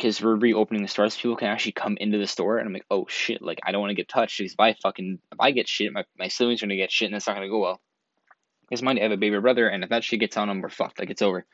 because 0.02 0.20
we're 0.20 0.36
reopening 0.36 0.82
the 0.82 0.88
stores. 0.88 1.16
People 1.16 1.36
can 1.36 1.50
actually 1.50 1.74
come 1.74 1.96
into 2.00 2.18
the 2.18 2.26
store, 2.26 2.58
and 2.58 2.66
I'm 2.66 2.74
like, 2.74 2.86
oh 2.90 3.06
shit, 3.08 3.40
like 3.42 3.60
I 3.64 3.72
don't 3.72 3.82
want 3.82 3.92
to 3.92 3.96
get 3.96 4.10
touched 4.10 4.40
because 4.40 4.54
if 4.54 4.60
I 4.60 4.74
fucking 4.74 5.20
if 5.32 5.40
I 5.40 5.52
get 5.52 5.68
shit, 5.68 5.94
my 5.94 6.06
my 6.18 6.28
siblings 6.28 6.64
are 6.64 6.66
gonna 6.66 6.76
get 6.76 6.92
shit, 6.92 7.06
and 7.06 7.14
that's 7.14 7.28
not 7.28 7.36
gonna 7.36 7.50
go 7.50 7.60
well. 7.60 7.80
Because 8.62 8.82
mind, 8.82 8.98
I 8.98 9.04
have 9.04 9.12
a 9.12 9.18
baby 9.18 9.38
brother, 9.40 9.68
and 9.68 9.84
if 9.84 9.92
that 9.92 10.04
shit 10.04 10.20
gets 10.20 10.38
on 10.38 10.50
him, 10.50 10.62
we're 10.62 10.70
fucked. 10.70 10.98
Like 10.98 11.12
it's 11.12 11.22
over. 11.22 11.46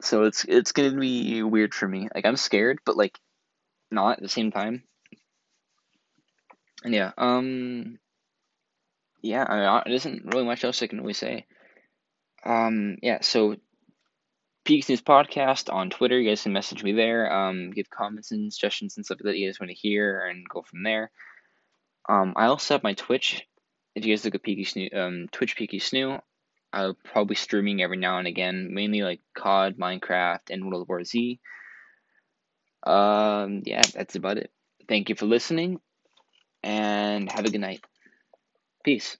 So 0.00 0.24
it's 0.24 0.44
it's 0.44 0.72
gonna 0.72 0.98
be 0.98 1.44
weird 1.44 1.74
for 1.74 1.86
me. 1.86 2.08
Like 2.12 2.26
I'm 2.26 2.36
scared, 2.36 2.80
but 2.84 2.96
like 2.96 3.16
not 3.92 4.16
at 4.16 4.22
the 4.22 4.28
same 4.28 4.50
time. 4.50 4.82
And 6.82 6.92
yeah, 6.92 7.12
um, 7.16 7.98
yeah, 9.22 9.44
I 9.48 9.54
mean, 9.54 9.82
there 9.86 9.94
isn't 9.94 10.24
really 10.24 10.44
much 10.44 10.64
else 10.64 10.82
I 10.82 10.88
can 10.88 11.00
really 11.00 11.12
say. 11.12 11.46
Um, 12.44 12.96
yeah, 13.02 13.18
so 13.20 13.56
Peaky 14.68 14.82
Snooze 14.82 15.00
Podcast 15.00 15.72
on 15.72 15.88
Twitter. 15.88 16.20
You 16.20 16.28
guys 16.28 16.42
can 16.42 16.52
message 16.52 16.84
me 16.84 16.92
there. 16.92 17.32
Um, 17.32 17.70
give 17.70 17.88
comments 17.88 18.32
and 18.32 18.52
suggestions 18.52 18.98
and 18.98 19.06
stuff 19.06 19.16
that 19.24 19.38
you 19.38 19.48
guys 19.48 19.58
want 19.58 19.70
to 19.70 19.74
hear, 19.74 20.26
and 20.26 20.46
go 20.46 20.60
from 20.60 20.82
there. 20.82 21.10
Um, 22.06 22.34
I 22.36 22.48
also 22.48 22.74
have 22.74 22.82
my 22.82 22.92
Twitch. 22.92 23.46
If 23.94 24.04
you 24.04 24.12
guys 24.12 24.26
look 24.26 24.34
at 24.34 24.42
Peaky 24.42 24.66
Snoo, 24.66 24.94
um, 24.94 25.28
Twitch 25.32 25.56
Peaky 25.56 25.80
Snoo, 25.80 26.20
I'll 26.70 26.92
probably 26.92 27.36
streaming 27.36 27.80
every 27.80 27.96
now 27.96 28.18
and 28.18 28.28
again, 28.28 28.74
mainly 28.74 29.00
like 29.00 29.22
COD, 29.34 29.78
Minecraft, 29.78 30.50
and 30.50 30.68
World 30.68 30.86
War 30.86 31.02
Z. 31.02 31.40
Um, 32.86 33.62
yeah, 33.64 33.84
that's 33.94 34.16
about 34.16 34.36
it. 34.36 34.50
Thank 34.86 35.08
you 35.08 35.14
for 35.14 35.24
listening, 35.24 35.80
and 36.62 37.32
have 37.32 37.46
a 37.46 37.50
good 37.50 37.62
night. 37.62 37.82
Peace. 38.84 39.16